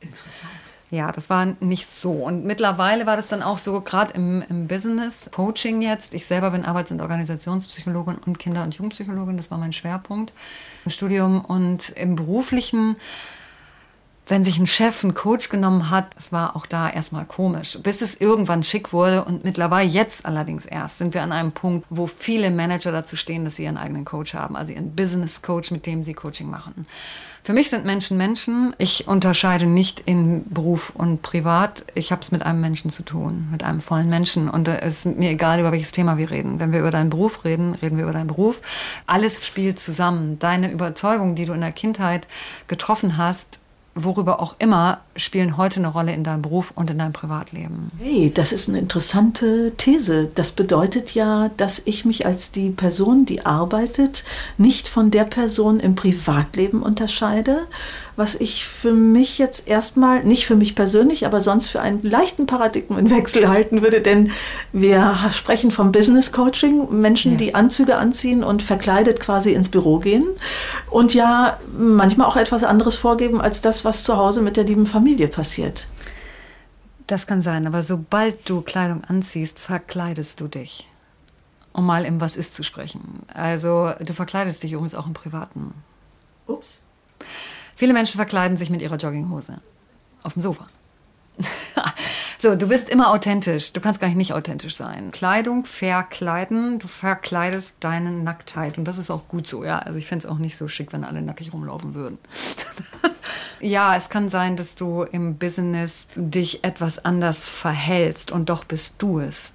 Interessant. 0.00 0.61
Ja, 0.92 1.10
das 1.10 1.30
war 1.30 1.46
nicht 1.60 1.88
so. 1.88 2.12
Und 2.12 2.44
mittlerweile 2.44 3.06
war 3.06 3.16
das 3.16 3.28
dann 3.28 3.42
auch 3.42 3.56
so, 3.56 3.80
gerade 3.80 4.12
im, 4.12 4.44
im 4.50 4.68
Business, 4.68 5.30
Coaching 5.34 5.80
jetzt. 5.80 6.12
Ich 6.12 6.26
selber 6.26 6.50
bin 6.50 6.66
Arbeits- 6.66 6.92
und 6.92 7.00
Organisationspsychologin 7.00 8.16
und 8.26 8.38
Kinder- 8.38 8.62
und 8.62 8.74
Jugendpsychologin. 8.74 9.38
Das 9.38 9.50
war 9.50 9.56
mein 9.56 9.72
Schwerpunkt 9.72 10.34
im 10.84 10.90
Studium. 10.90 11.42
Und 11.42 11.88
im 11.96 12.14
beruflichen 12.14 12.96
wenn 14.26 14.44
sich 14.44 14.58
ein 14.58 14.66
Chef 14.66 15.02
einen 15.02 15.14
Coach 15.14 15.48
genommen 15.48 15.90
hat, 15.90 16.06
es 16.16 16.32
war 16.32 16.54
auch 16.54 16.66
da 16.66 16.88
erstmal 16.88 17.24
komisch, 17.24 17.78
bis 17.82 18.02
es 18.02 18.14
irgendwann 18.20 18.62
schick 18.62 18.92
wurde 18.92 19.24
und 19.24 19.44
mittlerweile 19.44 19.88
jetzt 19.88 20.24
allerdings 20.24 20.64
erst 20.64 20.98
sind 20.98 21.12
wir 21.12 21.22
an 21.22 21.32
einem 21.32 21.52
Punkt, 21.52 21.86
wo 21.90 22.06
viele 22.06 22.50
Manager 22.50 22.92
dazu 22.92 23.16
stehen, 23.16 23.44
dass 23.44 23.56
sie 23.56 23.64
ihren 23.64 23.76
eigenen 23.76 24.04
Coach 24.04 24.34
haben, 24.34 24.56
also 24.56 24.72
ihren 24.72 24.94
Business 24.94 25.42
Coach, 25.42 25.70
mit 25.72 25.86
dem 25.86 26.02
sie 26.02 26.14
Coaching 26.14 26.48
machen. 26.48 26.86
Für 27.44 27.54
mich 27.54 27.70
sind 27.70 27.84
Menschen 27.84 28.16
Menschen. 28.16 28.72
Ich 28.78 29.08
unterscheide 29.08 29.66
nicht 29.66 29.98
in 29.98 30.44
Beruf 30.48 30.92
und 30.94 31.22
Privat. 31.22 31.84
Ich 31.96 32.12
habe 32.12 32.22
es 32.22 32.30
mit 32.30 32.46
einem 32.46 32.60
Menschen 32.60 32.88
zu 32.88 33.02
tun, 33.02 33.48
mit 33.50 33.64
einem 33.64 33.80
vollen 33.80 34.08
Menschen. 34.08 34.48
Und 34.48 34.68
es 34.68 35.04
ist 35.04 35.18
mir 35.18 35.30
egal, 35.30 35.58
über 35.58 35.72
welches 35.72 35.90
Thema 35.90 36.16
wir 36.18 36.30
reden. 36.30 36.60
Wenn 36.60 36.70
wir 36.70 36.78
über 36.78 36.92
deinen 36.92 37.10
Beruf 37.10 37.44
reden, 37.44 37.74
reden 37.74 37.96
wir 37.96 38.04
über 38.04 38.12
deinen 38.12 38.28
Beruf. 38.28 38.62
Alles 39.08 39.44
spielt 39.44 39.80
zusammen. 39.80 40.38
Deine 40.38 40.70
Überzeugung, 40.70 41.34
die 41.34 41.44
du 41.44 41.52
in 41.52 41.62
der 41.62 41.72
Kindheit 41.72 42.28
getroffen 42.68 43.16
hast, 43.16 43.58
worüber 43.94 44.40
auch 44.40 44.56
immer, 44.58 45.00
spielen 45.16 45.56
heute 45.56 45.80
eine 45.80 45.88
Rolle 45.88 46.12
in 46.12 46.24
deinem 46.24 46.42
Beruf 46.42 46.72
und 46.74 46.90
in 46.90 46.98
deinem 46.98 47.12
Privatleben. 47.12 47.90
Hey, 47.98 48.32
das 48.32 48.52
ist 48.52 48.68
eine 48.68 48.78
interessante 48.78 49.72
These. 49.76 50.30
Das 50.34 50.52
bedeutet 50.52 51.14
ja, 51.14 51.50
dass 51.56 51.82
ich 51.84 52.04
mich 52.04 52.24
als 52.24 52.52
die 52.52 52.70
Person, 52.70 53.26
die 53.26 53.44
arbeitet, 53.44 54.24
nicht 54.56 54.88
von 54.88 55.10
der 55.10 55.24
Person 55.24 55.78
im 55.80 55.94
Privatleben 55.94 56.82
unterscheide, 56.82 57.66
was 58.16 58.34
ich 58.34 58.66
für 58.66 58.92
mich 58.92 59.38
jetzt 59.38 59.66
erstmal, 59.66 60.22
nicht 60.24 60.46
für 60.46 60.56
mich 60.56 60.74
persönlich, 60.74 61.24
aber 61.24 61.40
sonst 61.40 61.68
für 61.68 61.80
einen 61.80 62.02
leichten 62.02 62.46
Paradigmenwechsel 62.46 63.48
halten 63.50 63.82
würde, 63.82 64.00
denn 64.00 64.30
wir 64.72 65.30
sprechen 65.32 65.70
vom 65.70 65.92
Business 65.92 66.32
Coaching, 66.32 67.00
Menschen, 67.00 67.32
ja. 67.32 67.38
die 67.38 67.54
Anzüge 67.54 67.96
anziehen 67.96 68.44
und 68.44 68.62
verkleidet 68.62 69.20
quasi 69.20 69.52
ins 69.52 69.70
Büro 69.70 69.98
gehen 69.98 70.26
und 70.90 71.14
ja 71.14 71.58
manchmal 71.76 72.26
auch 72.26 72.36
etwas 72.36 72.64
anderes 72.64 72.96
vorgeben 72.96 73.40
als 73.40 73.60
das, 73.60 73.84
was 73.84 74.04
zu 74.04 74.16
Hause 74.16 74.42
mit 74.42 74.56
der 74.56 74.64
lieben 74.64 74.86
Familie 74.86 75.28
passiert. 75.28 75.88
Das 77.06 77.26
kann 77.26 77.42
sein, 77.42 77.66
aber 77.66 77.82
sobald 77.82 78.48
du 78.48 78.60
Kleidung 78.62 79.04
anziehst, 79.04 79.58
verkleidest 79.58 80.40
du 80.40 80.48
dich. 80.48 80.88
Um 81.72 81.86
mal 81.86 82.04
im 82.04 82.20
Was 82.20 82.36
ist 82.36 82.54
zu 82.54 82.62
sprechen. 82.62 83.22
Also 83.32 83.92
du 83.98 84.12
verkleidest 84.12 84.62
dich 84.62 84.72
übrigens 84.72 84.94
auch 84.94 85.06
im 85.06 85.14
Privaten. 85.14 85.72
Ups. 86.46 86.82
Viele 87.82 87.94
Menschen 87.94 88.14
verkleiden 88.14 88.56
sich 88.56 88.70
mit 88.70 88.80
ihrer 88.80 88.94
Jogginghose 88.94 89.58
auf 90.22 90.34
dem 90.34 90.42
Sofa. 90.42 90.68
so, 92.38 92.54
du 92.54 92.68
bist 92.68 92.88
immer 92.88 93.10
authentisch. 93.10 93.72
Du 93.72 93.80
kannst 93.80 93.98
gar 93.98 94.06
nicht 94.06 94.16
nicht 94.16 94.34
authentisch 94.34 94.76
sein. 94.76 95.10
Kleidung 95.10 95.64
verkleiden, 95.64 96.78
du 96.78 96.86
verkleidest 96.86 97.78
deine 97.80 98.12
Nacktheit. 98.12 98.78
Und 98.78 98.84
das 98.84 98.98
ist 98.98 99.10
auch 99.10 99.26
gut 99.26 99.48
so, 99.48 99.64
ja. 99.64 99.80
Also 99.80 99.98
ich 99.98 100.06
fände 100.06 100.24
es 100.24 100.30
auch 100.30 100.38
nicht 100.38 100.56
so 100.56 100.68
schick, 100.68 100.92
wenn 100.92 101.02
alle 101.02 101.22
nackig 101.22 101.52
rumlaufen 101.52 101.96
würden. 101.96 102.20
ja, 103.60 103.96
es 103.96 104.10
kann 104.10 104.28
sein, 104.28 104.54
dass 104.54 104.76
du 104.76 105.02
im 105.02 105.38
Business 105.38 106.06
dich 106.14 106.62
etwas 106.62 107.04
anders 107.04 107.48
verhältst 107.48 108.30
und 108.30 108.48
doch 108.48 108.62
bist 108.62 108.94
du 108.98 109.18
es 109.18 109.54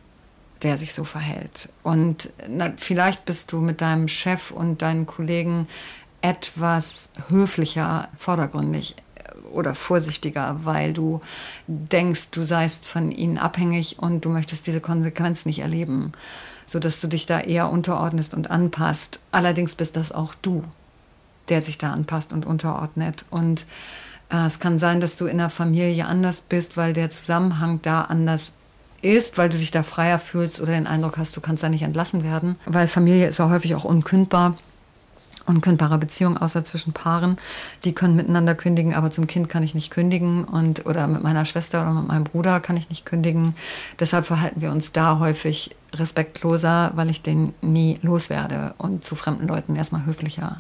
der 0.63 0.75
sich 0.77 0.93
so 0.93 1.03
verhält. 1.03 1.69
Und 1.83 2.31
na, 2.47 2.73
vielleicht 2.77 3.25
bist 3.25 3.51
du 3.51 3.59
mit 3.59 3.79
deinem 3.81 4.07
Chef 4.07 4.49
und 4.49 4.81
deinen 4.81 5.05
Kollegen 5.05 5.67
etwas 6.21 7.10
höflicher, 7.30 8.10
vordergründig 8.17 8.95
oder 9.51 9.75
vorsichtiger, 9.75 10.60
weil 10.63 10.93
du 10.93 11.21
denkst, 11.67 12.32
du 12.32 12.43
seist 12.43 12.86
von 12.86 13.12
ihnen 13.12 13.38
abhängig 13.38 13.97
und 13.99 14.25
du 14.25 14.30
möchtest 14.30 14.67
diese 14.67 14.82
Konsequenz 14.82 15.45
nicht 15.45 15.60
erleben, 15.60 16.13
sodass 16.65 17.01
du 17.01 17.08
dich 17.08 17.25
da 17.25 17.39
eher 17.39 17.69
unterordnest 17.69 18.34
und 18.34 18.51
anpasst. 18.51 19.19
Allerdings 19.32 19.75
bist 19.75 19.95
das 19.95 20.12
auch 20.12 20.34
du, 20.36 20.63
der 21.49 21.62
sich 21.62 21.77
da 21.77 21.91
anpasst 21.91 22.34
und 22.34 22.45
unterordnet. 22.45 23.25
Und 23.30 23.65
äh, 24.30 24.45
es 24.45 24.60
kann 24.60 24.80
sein, 24.80 24.99
dass 24.99 25.17
du 25.17 25.25
in 25.25 25.38
der 25.38 25.49
Familie 25.49 26.06
anders 26.06 26.41
bist, 26.41 26.77
weil 26.77 26.93
der 26.93 27.10
Zusammenhang 27.10 27.80
da 27.82 28.01
anders 28.01 28.53
ist, 29.01 29.38
weil 29.38 29.49
du 29.49 29.58
dich 29.58 29.71
da 29.71 29.84
freier 29.84 30.19
fühlst 30.19 30.60
oder 30.60 30.73
den 30.73 30.88
Eindruck 30.88 31.17
hast, 31.17 31.38
du 31.38 31.41
kannst 31.41 31.63
da 31.63 31.69
nicht 31.69 31.84
entlassen 31.84 32.23
werden, 32.23 32.58
weil 32.65 32.88
Familie 32.88 33.27
ist 33.27 33.38
ja 33.38 33.47
häufig 33.49 33.75
auch 33.75 33.84
unkündbar 33.84 34.56
unkündbare 35.47 35.97
Beziehung 35.97 36.38
außer 36.38 36.63
zwischen 36.63 36.93
Paaren. 36.93 37.38
Die 37.83 37.93
können 37.93 38.15
miteinander 38.15 38.55
kündigen, 38.55 38.93
aber 38.93 39.10
zum 39.10 39.27
Kind 39.27 39.49
kann 39.49 39.63
ich 39.63 39.73
nicht 39.73 39.89
kündigen 39.89 40.43
und 40.43 40.86
oder 40.86 41.07
mit 41.07 41.23
meiner 41.23 41.45
Schwester 41.45 41.81
oder 41.81 41.93
mit 41.93 42.07
meinem 42.07 42.23
Bruder 42.25 42.60
kann 42.60 42.77
ich 42.77 42.89
nicht 42.89 43.05
kündigen. 43.05 43.55
Deshalb 43.99 44.25
verhalten 44.25 44.62
wir 44.62 44.71
uns 44.71 44.91
da 44.91 45.19
häufig 45.19 45.75
respektloser, 45.93 46.91
weil 46.95 47.10
ich 47.10 47.21
den 47.21 47.53
nie 47.62 47.99
loswerde 48.01 48.73
und 48.77 49.03
zu 49.03 49.15
fremden 49.15 49.47
Leuten 49.47 49.75
erstmal 49.75 50.05
höflicher. 50.05 50.57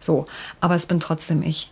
So, 0.00 0.26
aber 0.60 0.74
es 0.74 0.86
bin 0.86 1.00
trotzdem 1.00 1.42
ich. 1.42 1.70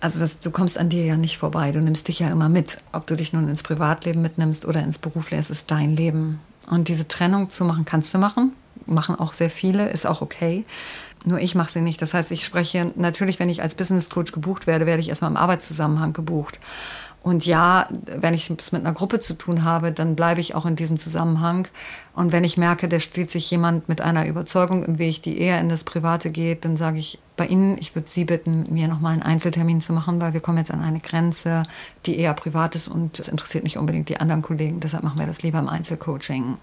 Also 0.00 0.18
das, 0.18 0.40
du 0.40 0.50
kommst 0.50 0.76
an 0.76 0.90
dir 0.90 1.04
ja 1.06 1.16
nicht 1.16 1.38
vorbei. 1.38 1.72
Du 1.72 1.80
nimmst 1.80 2.08
dich 2.08 2.18
ja 2.18 2.28
immer 2.28 2.50
mit. 2.50 2.78
Ob 2.92 3.06
du 3.06 3.16
dich 3.16 3.32
nun 3.32 3.48
ins 3.48 3.62
Privatleben 3.62 4.20
mitnimmst 4.20 4.66
oder 4.66 4.82
ins 4.82 4.98
Berufleben, 4.98 5.40
es 5.40 5.48
ist 5.48 5.70
dein 5.70 5.96
Leben. 5.96 6.40
Und 6.68 6.88
diese 6.88 7.08
Trennung 7.08 7.48
zu 7.48 7.64
machen, 7.64 7.86
kannst 7.86 8.12
du 8.12 8.18
machen. 8.18 8.52
Machen 8.86 9.14
auch 9.18 9.32
sehr 9.32 9.48
viele, 9.48 9.88
ist 9.88 10.04
auch 10.04 10.20
okay. 10.20 10.66
Nur 11.24 11.40
ich 11.40 11.54
mache 11.54 11.70
sie 11.70 11.80
nicht. 11.80 12.02
Das 12.02 12.14
heißt, 12.14 12.30
ich 12.32 12.44
spreche 12.44 12.92
natürlich, 12.96 13.40
wenn 13.40 13.48
ich 13.48 13.62
als 13.62 13.74
Business 13.74 14.10
Coach 14.10 14.32
gebucht 14.32 14.66
werde, 14.66 14.86
werde 14.86 15.00
ich 15.00 15.08
erstmal 15.08 15.30
im 15.30 15.36
Arbeitszusammenhang 15.36 16.12
gebucht. 16.12 16.60
Und 17.24 17.46
ja, 17.46 17.88
wenn 18.04 18.34
ich 18.34 18.50
es 18.50 18.70
mit 18.70 18.82
einer 18.82 18.92
Gruppe 18.92 19.18
zu 19.18 19.32
tun 19.32 19.64
habe, 19.64 19.92
dann 19.92 20.14
bleibe 20.14 20.42
ich 20.42 20.54
auch 20.54 20.66
in 20.66 20.76
diesem 20.76 20.98
Zusammenhang. 20.98 21.66
Und 22.12 22.32
wenn 22.32 22.44
ich 22.44 22.58
merke, 22.58 22.86
da 22.86 23.00
steht 23.00 23.30
sich 23.30 23.50
jemand 23.50 23.88
mit 23.88 24.02
einer 24.02 24.26
Überzeugung 24.26 24.84
im 24.84 24.98
Weg, 24.98 25.22
die 25.22 25.38
eher 25.38 25.58
in 25.58 25.70
das 25.70 25.84
Private 25.84 26.28
geht, 26.30 26.66
dann 26.66 26.76
sage 26.76 26.98
ich 26.98 27.18
bei 27.38 27.46
Ihnen, 27.46 27.78
ich 27.80 27.94
würde 27.94 28.10
Sie 28.10 28.26
bitten, 28.26 28.66
mir 28.68 28.88
nochmal 28.88 29.14
einen 29.14 29.22
Einzeltermin 29.22 29.80
zu 29.80 29.94
machen, 29.94 30.20
weil 30.20 30.34
wir 30.34 30.40
kommen 30.40 30.58
jetzt 30.58 30.70
an 30.70 30.82
eine 30.82 31.00
Grenze, 31.00 31.62
die 32.04 32.18
eher 32.18 32.34
privat 32.34 32.74
ist 32.74 32.88
und 32.88 33.18
es 33.18 33.28
interessiert 33.28 33.64
nicht 33.64 33.78
unbedingt 33.78 34.10
die 34.10 34.20
anderen 34.20 34.42
Kollegen. 34.42 34.80
Deshalb 34.80 35.02
machen 35.02 35.18
wir 35.18 35.26
das 35.26 35.42
lieber 35.42 35.60
im 35.60 35.70
Einzelcoaching 35.70 36.58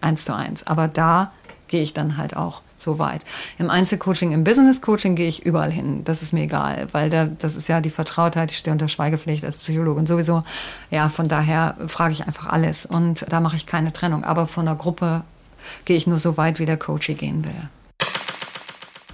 eins 0.00 0.24
zu 0.24 0.34
eins. 0.34 0.66
Aber 0.66 0.88
da 0.88 1.34
gehe 1.68 1.82
ich 1.82 1.92
dann 1.92 2.16
halt 2.16 2.34
auch 2.34 2.62
so 2.82 2.98
weit. 2.98 3.22
Im 3.58 3.70
Einzelcoaching, 3.70 4.32
im 4.32 4.44
Business-Coaching 4.44 5.14
gehe 5.14 5.28
ich 5.28 5.46
überall 5.46 5.72
hin. 5.72 6.04
Das 6.04 6.22
ist 6.22 6.32
mir 6.32 6.42
egal, 6.42 6.88
weil 6.92 7.10
da, 7.10 7.26
das 7.26 7.56
ist 7.56 7.68
ja 7.68 7.80
die 7.80 7.90
Vertrautheit, 7.90 8.50
ich 8.50 8.58
stehe 8.58 8.72
unter 8.72 8.88
Schweigepflicht 8.88 9.44
als 9.44 9.58
Psychologin 9.58 10.06
sowieso. 10.06 10.42
Ja, 10.90 11.08
von 11.08 11.28
daher 11.28 11.76
frage 11.86 12.12
ich 12.12 12.26
einfach 12.26 12.46
alles 12.46 12.86
und 12.86 13.24
da 13.28 13.40
mache 13.40 13.56
ich 13.56 13.66
keine 13.66 13.92
Trennung. 13.92 14.24
Aber 14.24 14.46
von 14.46 14.66
der 14.66 14.74
Gruppe 14.74 15.24
gehe 15.84 15.96
ich 15.96 16.06
nur 16.06 16.18
so 16.18 16.36
weit, 16.36 16.58
wie 16.58 16.66
der 16.66 16.76
Coach 16.76 17.06
gehen 17.06 17.44
will. 17.44 17.68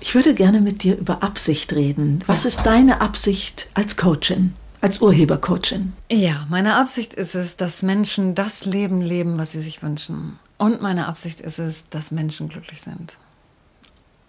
Ich 0.00 0.14
würde 0.14 0.34
gerne 0.34 0.60
mit 0.60 0.82
dir 0.82 0.96
über 0.96 1.22
Absicht 1.22 1.72
reden. 1.72 2.22
Was 2.26 2.44
ist 2.44 2.64
deine 2.64 3.00
Absicht 3.00 3.68
als 3.74 3.96
Coachin? 3.96 4.54
als 4.80 5.00
Urhebercoachin? 5.00 5.92
Ja, 6.10 6.46
meine 6.48 6.76
Absicht 6.76 7.14
ist 7.14 7.34
es, 7.34 7.56
dass 7.56 7.82
Menschen 7.82 8.34
das 8.34 8.64
Leben 8.64 9.00
leben, 9.00 9.38
was 9.38 9.52
sie 9.52 9.60
sich 9.60 9.82
wünschen. 9.82 10.38
Und 10.56 10.82
meine 10.82 11.06
Absicht 11.06 11.40
ist 11.40 11.58
es, 11.58 11.88
dass 11.88 12.10
Menschen 12.10 12.48
glücklich 12.48 12.80
sind. 12.80 13.16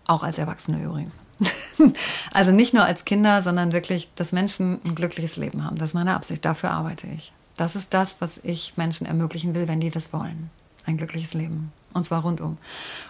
Auch 0.09 0.23
als 0.23 0.39
Erwachsene 0.39 0.83
übrigens. 0.83 1.19
also 2.33 2.51
nicht 2.51 2.73
nur 2.73 2.83
als 2.83 3.05
Kinder, 3.05 3.43
sondern 3.43 3.73
wirklich, 3.73 4.09
dass 4.15 4.31
Menschen 4.31 4.79
ein 4.83 4.95
glückliches 4.95 5.37
Leben 5.37 5.63
haben. 5.63 5.77
Das 5.77 5.91
ist 5.91 5.93
meine 5.93 6.15
Absicht. 6.15 6.43
Dafür 6.43 6.71
arbeite 6.71 7.05
ich. 7.05 7.31
Das 7.57 7.75
ist 7.75 7.93
das, 7.93 8.19
was 8.19 8.39
ich 8.41 8.73
Menschen 8.75 9.05
ermöglichen 9.05 9.53
will, 9.53 9.67
wenn 9.67 9.79
die 9.79 9.91
das 9.91 10.11
wollen. 10.11 10.49
ein 10.87 10.97
glückliches 10.97 11.35
Leben. 11.35 11.71
Und 11.93 12.07
zwar 12.07 12.23
rundum. 12.23 12.57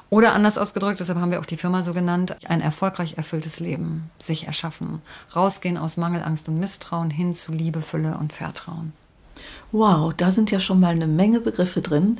Oder 0.09 0.33
anders 0.33 0.57
ausgedrückt, 0.57 0.99
deshalb 0.99 1.19
haben 1.19 1.31
wir 1.31 1.39
auch 1.39 1.45
die 1.45 1.55
Firma 1.55 1.83
so 1.83 1.93
genannt, 1.93 2.35
ein 2.49 2.59
erfolgreich 2.59 3.17
erfülltes 3.17 3.61
Leben 3.61 4.09
sich 4.21 4.47
erschaffen. 4.47 5.01
Rausgehen 5.33 5.77
aus 5.77 5.95
Mangel, 5.95 6.21
Angst 6.21 6.49
und 6.49 6.59
Misstrauen 6.59 7.11
hin 7.11 7.33
zu 7.33 7.53
Liebe, 7.53 7.81
Fülle 7.81 8.17
und 8.17 8.33
Vertrauen. 8.33 8.91
Wow, 9.71 10.13
da 10.15 10.31
sind 10.31 10.49
ja 10.49 10.59
schon 10.59 10.79
mal 10.79 10.89
eine 10.89 11.07
Menge 11.07 11.41
Begriffe 11.41 11.81
drin. 11.81 12.17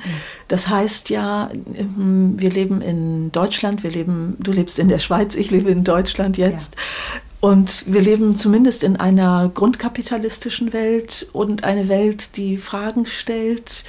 Das 0.48 0.68
heißt 0.68 1.10
ja, 1.10 1.50
ähm, 1.74 2.34
wir 2.38 2.50
leben 2.50 2.80
in 2.80 3.32
Deutschland, 3.32 3.82
wir 3.82 3.90
leben, 3.90 4.36
du 4.38 4.52
lebst 4.52 4.78
in 4.78 4.88
der 4.88 5.00
Schweiz, 5.00 5.34
ich 5.34 5.50
lebe 5.50 5.70
in 5.70 5.82
Deutschland 5.82 6.36
jetzt. 6.36 6.74
Ja. 6.74 7.20
Und 7.40 7.84
wir 7.86 8.02
leben 8.02 8.36
zumindest 8.36 8.82
in 8.82 8.96
einer 8.96 9.50
grundkapitalistischen 9.52 10.72
Welt 10.72 11.28
und 11.32 11.64
eine 11.64 11.88
Welt, 11.88 12.36
die 12.36 12.58
Fragen 12.58 13.06
stellt. 13.06 13.84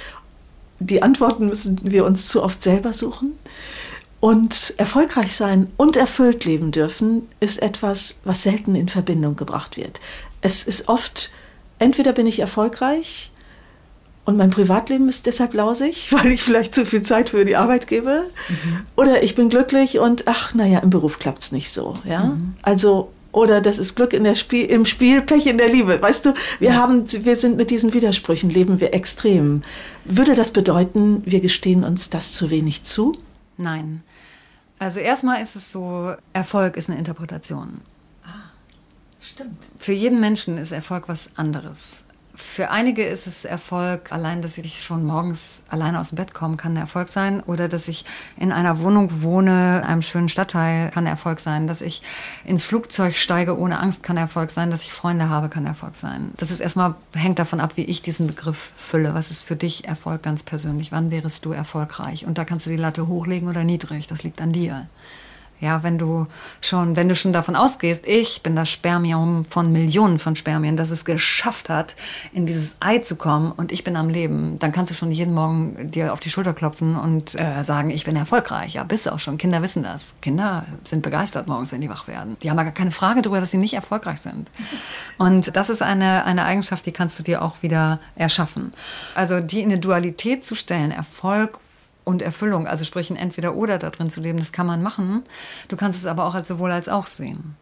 Die 0.80 1.02
Antworten 1.02 1.46
müssen 1.46 1.78
wir 1.84 2.04
uns 2.06 2.28
zu 2.28 2.42
oft 2.42 2.62
selber 2.62 2.92
suchen. 2.92 3.32
Und 4.20 4.74
erfolgreich 4.76 5.36
sein 5.36 5.70
und 5.76 5.96
erfüllt 5.96 6.44
leben 6.44 6.70
dürfen, 6.70 7.28
ist 7.40 7.60
etwas, 7.60 8.20
was 8.24 8.44
selten 8.44 8.74
in 8.74 8.88
Verbindung 8.88 9.36
gebracht 9.36 9.76
wird. 9.76 10.00
Es 10.40 10.64
ist 10.64 10.88
oft, 10.88 11.32
entweder 11.82 12.12
bin 12.12 12.26
ich 12.26 12.38
erfolgreich 12.38 13.32
und 14.24 14.36
mein 14.36 14.50
Privatleben 14.50 15.08
ist 15.08 15.26
deshalb 15.26 15.52
lausig, 15.54 16.08
weil 16.12 16.32
ich 16.32 16.42
vielleicht 16.42 16.74
zu 16.74 16.86
viel 16.86 17.02
Zeit 17.02 17.30
für 17.30 17.44
die 17.44 17.56
Arbeit 17.56 17.86
gebe, 17.86 18.24
mhm. 18.48 18.86
oder 18.96 19.22
ich 19.22 19.34
bin 19.34 19.48
glücklich 19.48 19.98
und 19.98 20.26
ach, 20.26 20.54
naja, 20.54 20.78
im 20.78 20.90
Beruf 20.90 21.18
klappt 21.18 21.42
es 21.42 21.52
nicht 21.52 21.70
so. 21.70 21.94
Ja? 22.04 22.24
Mhm. 22.24 22.54
Also 22.62 23.12
oder 23.32 23.62
das 23.62 23.78
ist 23.78 23.96
Glück 23.96 24.12
in 24.12 24.24
der 24.24 24.34
Spiel, 24.34 24.66
im 24.66 24.84
Spiel, 24.84 25.22
Pech 25.22 25.46
in 25.46 25.58
der 25.58 25.68
Liebe. 25.68 26.00
Weißt 26.00 26.26
du, 26.26 26.34
wir 26.58 26.70
ja. 26.70 26.74
haben, 26.76 27.04
wir 27.10 27.36
sind 27.36 27.56
mit 27.56 27.70
diesen 27.70 27.94
Widersprüchen, 27.94 28.50
leben 28.50 28.80
wir 28.80 28.94
extrem. 28.94 29.62
Würde 30.04 30.34
das 30.34 30.52
bedeuten, 30.52 31.22
wir 31.24 31.40
gestehen 31.40 31.82
uns 31.82 32.10
das 32.10 32.32
zu 32.32 32.50
wenig 32.50 32.84
zu? 32.84 33.16
Nein. 33.56 34.02
Also 34.78 35.00
erstmal 35.00 35.40
ist 35.40 35.56
es 35.56 35.72
so, 35.72 36.14
Erfolg 36.32 36.76
ist 36.76 36.90
eine 36.90 36.98
Interpretation. 36.98 37.80
Stimmt. 39.32 39.58
Für 39.78 39.92
jeden 39.92 40.20
Menschen 40.20 40.58
ist 40.58 40.72
Erfolg 40.72 41.08
was 41.08 41.36
anderes. 41.36 42.02
Für 42.34 42.70
einige 42.70 43.04
ist 43.04 43.26
es 43.26 43.44
Erfolg, 43.44 44.10
allein, 44.10 44.42
dass 44.42 44.58
ich 44.58 44.82
schon 44.82 45.04
morgens 45.04 45.62
alleine 45.68 46.00
aus 46.00 46.10
dem 46.10 46.16
Bett 46.16 46.34
kommen, 46.34 46.56
kann 46.56 46.76
Erfolg 46.76 47.08
sein. 47.08 47.42
Oder 47.42 47.68
dass 47.68 47.88
ich 47.88 48.04
in 48.38 48.52
einer 48.52 48.78
Wohnung 48.80 49.22
wohne, 49.22 49.78
in 49.78 49.84
einem 49.84 50.02
schönen 50.02 50.28
Stadtteil, 50.28 50.90
kann 50.90 51.06
Erfolg 51.06 51.40
sein. 51.40 51.66
Dass 51.66 51.80
ich 51.80 52.02
ins 52.44 52.64
Flugzeug 52.64 53.14
steige 53.14 53.58
ohne 53.58 53.80
Angst, 53.80 54.02
kann 54.02 54.16
Erfolg 54.18 54.50
sein. 54.50 54.70
Dass 54.70 54.82
ich 54.82 54.92
Freunde 54.92 55.30
habe, 55.30 55.48
kann 55.48 55.66
Erfolg 55.66 55.94
sein. 55.94 56.32
Das 56.36 56.50
ist 56.50 56.60
erstmal, 56.60 56.94
hängt 57.14 57.38
davon 57.38 57.60
ab, 57.60 57.72
wie 57.76 57.84
ich 57.84 58.02
diesen 58.02 58.26
Begriff 58.26 58.72
fülle. 58.76 59.14
Was 59.14 59.30
ist 59.30 59.44
für 59.44 59.56
dich 59.56 59.86
Erfolg 59.86 60.22
ganz 60.22 60.42
persönlich? 60.42 60.92
Wann 60.92 61.10
wärest 61.10 61.44
du 61.46 61.52
erfolgreich? 61.52 62.26
Und 62.26 62.36
da 62.36 62.44
kannst 62.44 62.66
du 62.66 62.70
die 62.70 62.76
Latte 62.76 63.08
hochlegen 63.08 63.48
oder 63.48 63.64
niedrig. 63.64 64.06
Das 64.08 64.24
liegt 64.24 64.42
an 64.42 64.52
dir. 64.52 64.88
Ja, 65.62 65.84
wenn 65.84 65.96
du 65.96 66.26
schon, 66.60 66.96
wenn 66.96 67.08
du 67.08 67.14
schon 67.14 67.32
davon 67.32 67.54
ausgehst, 67.54 68.04
ich 68.04 68.42
bin 68.42 68.56
das 68.56 68.68
Spermium 68.68 69.44
von 69.44 69.70
Millionen 69.70 70.18
von 70.18 70.34
Spermien, 70.34 70.76
das 70.76 70.90
es 70.90 71.04
geschafft 71.04 71.68
hat, 71.68 71.94
in 72.32 72.46
dieses 72.46 72.74
Ei 72.80 72.98
zu 72.98 73.14
kommen 73.14 73.52
und 73.52 73.70
ich 73.70 73.84
bin 73.84 73.94
am 73.94 74.08
Leben, 74.08 74.58
dann 74.58 74.72
kannst 74.72 74.90
du 74.90 74.96
schon 74.96 75.12
jeden 75.12 75.32
Morgen 75.32 75.88
dir 75.92 76.12
auf 76.12 76.18
die 76.18 76.30
Schulter 76.30 76.52
klopfen 76.52 76.96
und 76.96 77.36
äh, 77.36 77.62
sagen, 77.62 77.90
ich 77.90 78.04
bin 78.04 78.16
erfolgreich. 78.16 78.74
Ja, 78.74 78.82
bist 78.82 79.06
du 79.06 79.12
auch 79.12 79.20
schon. 79.20 79.38
Kinder 79.38 79.62
wissen 79.62 79.84
das. 79.84 80.14
Kinder 80.20 80.66
sind 80.82 81.02
begeistert 81.02 81.46
morgens, 81.46 81.70
wenn 81.70 81.80
die 81.80 81.88
wach 81.88 82.08
werden. 82.08 82.36
Die 82.42 82.50
haben 82.50 82.56
gar 82.56 82.72
keine 82.72 82.90
Frage 82.90 83.22
darüber, 83.22 83.38
dass 83.38 83.52
sie 83.52 83.58
nicht 83.58 83.74
erfolgreich 83.74 84.20
sind. 84.20 84.50
Und 85.16 85.54
das 85.54 85.70
ist 85.70 85.80
eine, 85.80 86.24
eine 86.24 86.44
Eigenschaft, 86.44 86.86
die 86.86 86.92
kannst 86.92 87.20
du 87.20 87.22
dir 87.22 87.40
auch 87.40 87.62
wieder 87.62 88.00
erschaffen. 88.16 88.72
Also 89.14 89.38
die 89.38 89.60
in 89.60 89.70
eine 89.70 89.78
Dualität 89.78 90.44
zu 90.44 90.56
stellen, 90.56 90.90
Erfolg 90.90 91.60
und 92.04 92.22
Erfüllung, 92.22 92.66
also 92.66 92.84
sprich 92.84 93.10
ein 93.10 93.16
Entweder-Oder 93.16 93.78
da 93.78 93.90
drin 93.90 94.10
zu 94.10 94.20
leben, 94.20 94.38
das 94.38 94.52
kann 94.52 94.66
man 94.66 94.82
machen. 94.82 95.22
Du 95.68 95.76
kannst 95.76 95.98
es 95.98 96.06
aber 96.06 96.26
auch 96.26 96.34
als 96.34 96.48
sowohl 96.48 96.70
als 96.70 96.88
auch 96.88 97.06
sehen. 97.06 97.56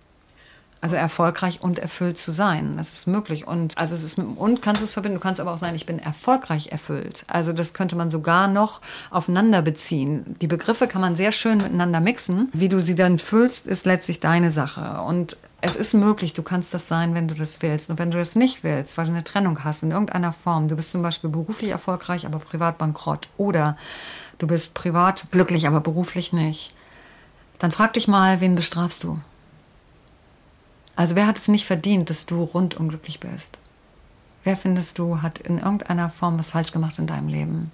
Also 0.83 0.96
erfolgreich 0.96 1.61
und 1.61 1.79
erfüllt 1.79 2.18
zu 2.18 2.33
sein, 2.33 2.79
das 2.79 2.94
ist 2.94 3.07
möglich. 3.07 3.46
Und 3.46 3.76
also 3.76 3.94
es 3.94 4.03
ist 4.03 4.18
und 4.18 4.62
kannst 4.62 4.81
du 4.81 4.87
es 4.87 4.94
verbinden. 4.94 5.18
Du 5.18 5.22
kannst 5.22 5.38
aber 5.38 5.53
auch 5.53 5.59
sagen, 5.59 5.74
ich 5.74 5.85
bin 5.85 5.98
erfolgreich 5.98 6.68
erfüllt. 6.68 7.26
Also 7.26 7.53
das 7.53 7.74
könnte 7.74 7.96
man 7.96 8.09
sogar 8.09 8.48
noch 8.48 8.81
aufeinander 9.11 9.61
beziehen. 9.61 10.37
Die 10.40 10.46
Begriffe 10.46 10.88
kann 10.88 11.03
man 11.03 11.16
sehr 11.16 11.33
schön 11.33 11.59
miteinander 11.59 12.00
mixen. 12.00 12.48
Wie 12.55 12.70
du 12.70 12.81
sie 12.81 12.94
dann 12.94 13.18
füllst, 13.18 13.66
ist 13.66 13.85
letztlich 13.85 14.20
deine 14.20 14.50
Sache. 14.50 15.03
Und 15.03 15.37
es 15.61 15.76
ist 15.76 15.92
möglich, 15.92 16.33
du 16.33 16.42
kannst 16.42 16.72
das 16.72 16.88
sein, 16.88 17.14
wenn 17.14 17.29
du 17.29 17.35
das 17.35 17.61
willst. 17.61 17.90
Und 17.90 17.98
wenn 17.98 18.11
du 18.11 18.16
das 18.16 18.35
nicht 18.35 18.64
willst, 18.64 18.96
weil 18.96 19.05
du 19.05 19.12
eine 19.12 19.24
Trennung 19.24 19.62
hast 19.62 19.83
in 19.83 19.90
irgendeiner 19.90 20.33
Form, 20.33 20.68
du 20.68 20.76
bist 20.76 20.92
zum 20.92 21.03
Beispiel 21.03 21.29
beruflich 21.29 21.70
erfolgreich, 21.70 22.24
aber 22.24 22.38
privat 22.38 22.79
bankrott 22.79 23.29
oder 23.37 23.76
du 24.40 24.46
bist 24.46 24.74
privat 24.74 25.26
glücklich, 25.31 25.68
aber 25.68 25.81
beruflich 25.81 26.33
nicht, 26.33 26.74
dann 27.59 27.70
frag 27.70 27.92
dich 27.92 28.09
mal, 28.09 28.40
wen 28.40 28.57
bestrafst 28.57 29.05
du? 29.05 29.18
Also 30.96 31.14
wer 31.14 31.26
hat 31.26 31.38
es 31.38 31.48
nicht 31.48 31.66
verdient, 31.66 32.11
dass 32.11 32.26
du 32.26 32.42
rundum 32.42 32.88
glücklich 32.88 33.20
bist? 33.20 33.59
Wer 34.42 34.57
findest 34.57 34.98
du, 34.98 35.22
hat 35.22 35.38
in 35.38 35.59
irgendeiner 35.59 36.09
Form 36.09 36.38
was 36.38 36.50
falsch 36.50 36.72
gemacht 36.72 36.98
in 36.98 37.07
deinem 37.07 37.29
Leben? 37.29 37.70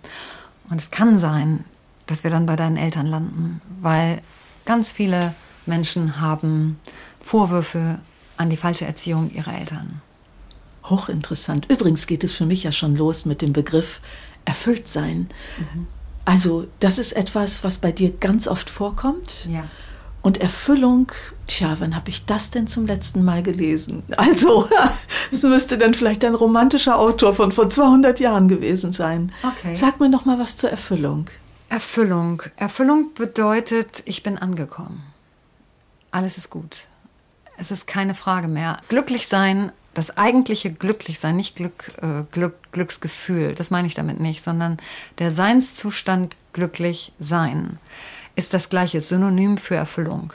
Und 0.69 0.81
es 0.81 0.91
kann 0.91 1.17
sein, 1.17 1.65
dass 2.07 2.25
wir 2.25 2.31
dann 2.31 2.47
bei 2.47 2.57
deinen 2.57 2.77
Eltern 2.77 3.07
landen, 3.07 3.63
weil 3.81 4.21
ganz 4.65 4.91
viele 4.91 5.35
Menschen 5.65 6.21
haben 6.21 6.81
Vorwürfe 7.21 8.01
an 8.37 8.51
die 8.51 8.57
falsche 8.57 8.85
Erziehung 8.85 9.31
ihrer 9.33 9.57
Eltern. 9.57 10.01
Hochinteressant. 10.85 11.67
Übrigens 11.71 12.07
geht 12.09 12.25
es 12.25 12.33
für 12.33 12.47
mich 12.47 12.65
ja 12.65 12.73
schon 12.73 12.97
los 12.97 13.25
mit 13.25 13.43
dem 13.43 13.53
Begriff 13.53 14.01
erfüllt 14.45 14.89
sein. 14.89 15.29
Mhm. 15.59 15.87
Also 16.27 16.67
das 16.81 16.99
ist 16.99 17.13
etwas, 17.13 17.65
was 17.65 17.79
bei 17.79 17.93
dir 17.93 18.11
ganz 18.11 18.47
oft 18.47 18.69
vorkommt. 18.69 19.47
Ja. 19.49 19.65
Und 20.23 20.39
Erfüllung, 20.39 21.13
tja, 21.47 21.77
wann 21.79 21.95
habe 21.95 22.11
ich 22.11 22.27
das 22.27 22.51
denn 22.51 22.67
zum 22.67 22.85
letzten 22.85 23.25
Mal 23.25 23.43
gelesen? 23.45 24.03
Also, 24.17 24.69
es 25.31 25.43
müsste 25.43 25.79
dann 25.79 25.95
vielleicht 25.95 26.25
ein 26.25 26.35
romantischer 26.35 26.99
Autor 26.99 27.33
von 27.33 27.53
vor 27.53 27.71
200 27.71 28.19
Jahren 28.19 28.49
gewesen 28.49 28.93
sein. 28.93 29.33
Okay. 29.45 29.75
Sag 29.77 30.01
mir 30.01 30.09
noch 30.09 30.25
mal 30.25 30.39
was 30.39 30.57
zur 30.57 30.71
Erfüllung. 30.71 31.31
Erfüllung. 31.69 32.43
Erfüllung 32.57 33.15
bedeutet, 33.15 34.03
ich 34.05 34.25
bin 34.25 34.37
angekommen. 34.37 35.05
Alles 36.11 36.39
ist 36.39 36.51
gut. 36.51 36.89
Es 37.57 37.71
ist 37.71 37.87
keine 37.87 38.17
Frage 38.17 38.49
mehr. 38.49 38.81
Glücklich 38.89 39.29
sein 39.29 39.71
das 39.97 40.19
eigentliche 40.19 40.71
Glücklichsein, 40.71 41.37
nicht 41.37 41.57
Glück, 41.57 41.93
äh, 42.03 42.25
Glück, 42.31 42.55
Glücksgefühl, 42.73 43.55
das 43.55 43.71
meine 43.71 43.89
ich 43.89 43.95
damit 43.95 44.21
nicht, 44.21 44.43
sondern 44.43 44.77
der 45.19 45.31
Seinszustand 45.31 46.37
glücklich 46.53 47.13
sein 47.19 47.79
ist 48.35 48.53
das 48.53 48.69
gleiche 48.69 49.01
Synonym 49.01 49.57
für 49.57 49.75
Erfüllung. 49.75 50.35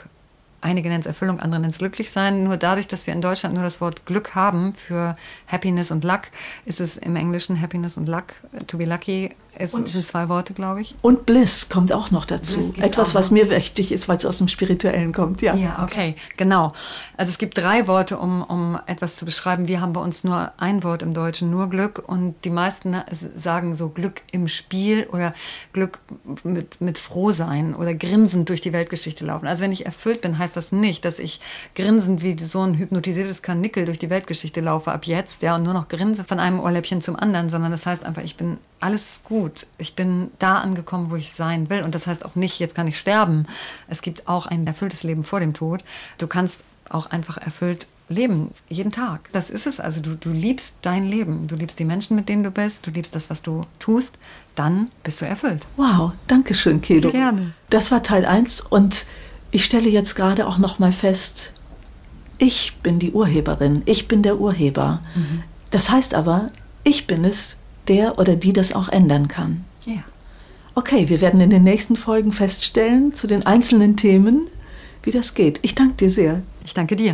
Einige 0.60 0.88
nennen 0.88 1.00
es 1.00 1.06
Erfüllung, 1.06 1.38
andere 1.38 1.60
nennen 1.60 1.70
es 1.70 1.78
Glücklichsein. 1.78 2.42
Nur 2.42 2.56
dadurch, 2.56 2.88
dass 2.88 3.06
wir 3.06 3.14
in 3.14 3.20
Deutschland 3.20 3.54
nur 3.54 3.62
das 3.62 3.80
Wort 3.80 4.04
Glück 4.06 4.34
haben 4.34 4.74
für 4.74 5.16
Happiness 5.46 5.92
und 5.92 6.02
Luck, 6.02 6.22
ist 6.64 6.80
es 6.80 6.96
im 6.96 7.14
Englischen 7.14 7.60
Happiness 7.60 7.96
und 7.96 8.08
Luck. 8.08 8.34
To 8.66 8.78
be 8.78 8.84
lucky 8.84 9.30
es 9.54 9.74
und, 9.74 9.88
sind 9.88 10.06
zwei 10.06 10.28
Worte, 10.28 10.54
glaube 10.54 10.80
ich. 10.80 10.94
Und 11.02 11.26
Bliss 11.26 11.68
kommt 11.68 11.92
auch 11.92 12.10
noch 12.10 12.24
dazu. 12.24 12.74
Etwas, 12.78 13.14
was 13.14 13.30
mir 13.30 13.50
wichtig 13.50 13.92
ist, 13.92 14.08
weil 14.08 14.16
es 14.16 14.24
aus 14.24 14.38
dem 14.38 14.48
Spirituellen 14.48 15.12
kommt. 15.12 15.42
Ja, 15.42 15.54
ja 15.54 15.82
okay, 15.82 16.16
genau. 16.36 16.72
Also 17.16 17.30
es 17.30 17.38
gibt 17.38 17.58
drei 17.58 17.86
Worte, 17.86 18.18
um, 18.18 18.42
um 18.42 18.78
etwas 18.86 19.16
zu 19.16 19.24
beschreiben. 19.24 19.68
Wir 19.68 19.80
haben 19.80 19.92
bei 19.92 20.00
uns 20.00 20.24
nur 20.24 20.52
ein 20.56 20.82
Wort 20.82 21.02
im 21.02 21.12
Deutschen, 21.12 21.50
nur 21.50 21.68
Glück. 21.68 22.02
Und 22.06 22.34
die 22.44 22.50
meisten 22.50 22.96
sagen 23.10 23.74
so 23.74 23.90
Glück 23.90 24.22
im 24.32 24.48
Spiel 24.48 25.06
oder 25.12 25.34
Glück 25.72 25.98
mit, 26.44 26.80
mit 26.80 26.96
Frohsein 26.96 27.74
oder 27.74 27.94
grinsend 27.94 28.48
durch 28.48 28.62
die 28.62 28.72
Weltgeschichte 28.72 29.24
laufen. 29.24 29.46
Also 29.46 29.62
wenn 29.62 29.72
ich 29.72 29.84
erfüllt 29.84 30.22
bin, 30.22 30.38
heißt 30.38 30.56
das 30.56 30.72
nicht, 30.72 31.04
dass 31.04 31.18
ich 31.18 31.40
grinsend 31.74 32.22
wie 32.22 32.38
so 32.42 32.62
ein 32.62 32.78
hypnotisiertes 32.78 33.42
Karnickel 33.42 33.84
durch 33.84 33.98
die 33.98 34.10
Weltgeschichte 34.10 34.60
laufe 34.60 34.92
ab 34.92 35.04
jetzt 35.04 35.42
ja, 35.42 35.54
und 35.54 35.62
nur 35.62 35.74
noch 35.74 35.88
grinse 35.88 36.24
von 36.24 36.40
einem 36.40 36.60
Ohrläppchen 36.60 37.02
zum 37.02 37.16
anderen, 37.16 37.48
sondern 37.48 37.70
das 37.70 37.86
heißt 37.86 38.04
einfach, 38.04 38.22
ich 38.22 38.36
bin 38.36 38.58
alles 38.80 39.22
gut. 39.42 39.66
Ich 39.78 39.94
bin 39.94 40.30
da 40.38 40.58
angekommen, 40.58 41.10
wo 41.10 41.16
ich 41.16 41.32
sein 41.32 41.68
will. 41.68 41.82
Und 41.82 41.94
das 41.94 42.06
heißt 42.06 42.24
auch 42.24 42.36
nicht, 42.36 42.60
jetzt 42.60 42.74
kann 42.74 42.86
ich 42.86 42.98
sterben. 42.98 43.46
Es 43.88 44.02
gibt 44.02 44.28
auch 44.28 44.46
ein 44.46 44.66
erfülltes 44.66 45.02
Leben 45.02 45.24
vor 45.24 45.40
dem 45.40 45.52
Tod. 45.52 45.82
Du 46.18 46.26
kannst 46.26 46.60
auch 46.88 47.06
einfach 47.06 47.38
erfüllt 47.38 47.86
leben, 48.08 48.50
jeden 48.68 48.92
Tag. 48.92 49.28
Das 49.32 49.50
ist 49.50 49.66
es. 49.66 49.80
Also 49.80 50.00
du, 50.00 50.14
du 50.14 50.30
liebst 50.30 50.76
dein 50.82 51.06
Leben. 51.06 51.48
Du 51.48 51.56
liebst 51.56 51.78
die 51.78 51.84
Menschen, 51.84 52.14
mit 52.14 52.28
denen 52.28 52.44
du 52.44 52.50
bist. 52.50 52.86
Du 52.86 52.90
liebst 52.90 53.16
das, 53.16 53.30
was 53.30 53.42
du 53.42 53.62
tust. 53.78 54.16
Dann 54.54 54.90
bist 55.02 55.20
du 55.20 55.26
erfüllt. 55.26 55.66
Wow, 55.76 56.12
danke 56.28 56.54
schön, 56.54 56.80
Kedo. 56.80 57.10
Gerne. 57.10 57.54
Das 57.70 57.90
war 57.90 58.02
Teil 58.02 58.24
1 58.24 58.60
und 58.60 59.06
ich 59.50 59.64
stelle 59.64 59.88
jetzt 59.88 60.14
gerade 60.14 60.46
auch 60.46 60.58
noch 60.58 60.78
mal 60.78 60.92
fest, 60.92 61.52
ich 62.38 62.76
bin 62.82 62.98
die 62.98 63.12
Urheberin, 63.12 63.82
ich 63.86 64.08
bin 64.08 64.22
der 64.22 64.38
Urheber. 64.38 65.00
Mhm. 65.14 65.42
Das 65.70 65.90
heißt 65.90 66.14
aber, 66.14 66.50
ich 66.84 67.06
bin 67.06 67.24
es, 67.24 67.58
der 67.88 68.18
oder 68.18 68.36
die 68.36 68.52
das 68.52 68.72
auch 68.72 68.88
ändern 68.88 69.28
kann. 69.28 69.64
Ja. 69.84 70.04
Okay, 70.74 71.08
wir 71.08 71.20
werden 71.20 71.40
in 71.40 71.50
den 71.50 71.64
nächsten 71.64 71.96
Folgen 71.96 72.32
feststellen 72.32 73.14
zu 73.14 73.26
den 73.26 73.44
einzelnen 73.44 73.96
Themen, 73.96 74.46
wie 75.02 75.10
das 75.10 75.34
geht. 75.34 75.58
Ich 75.62 75.74
danke 75.74 75.94
dir 75.96 76.10
sehr. 76.10 76.42
Ich 76.64 76.74
danke 76.74 76.96
dir. 76.96 77.10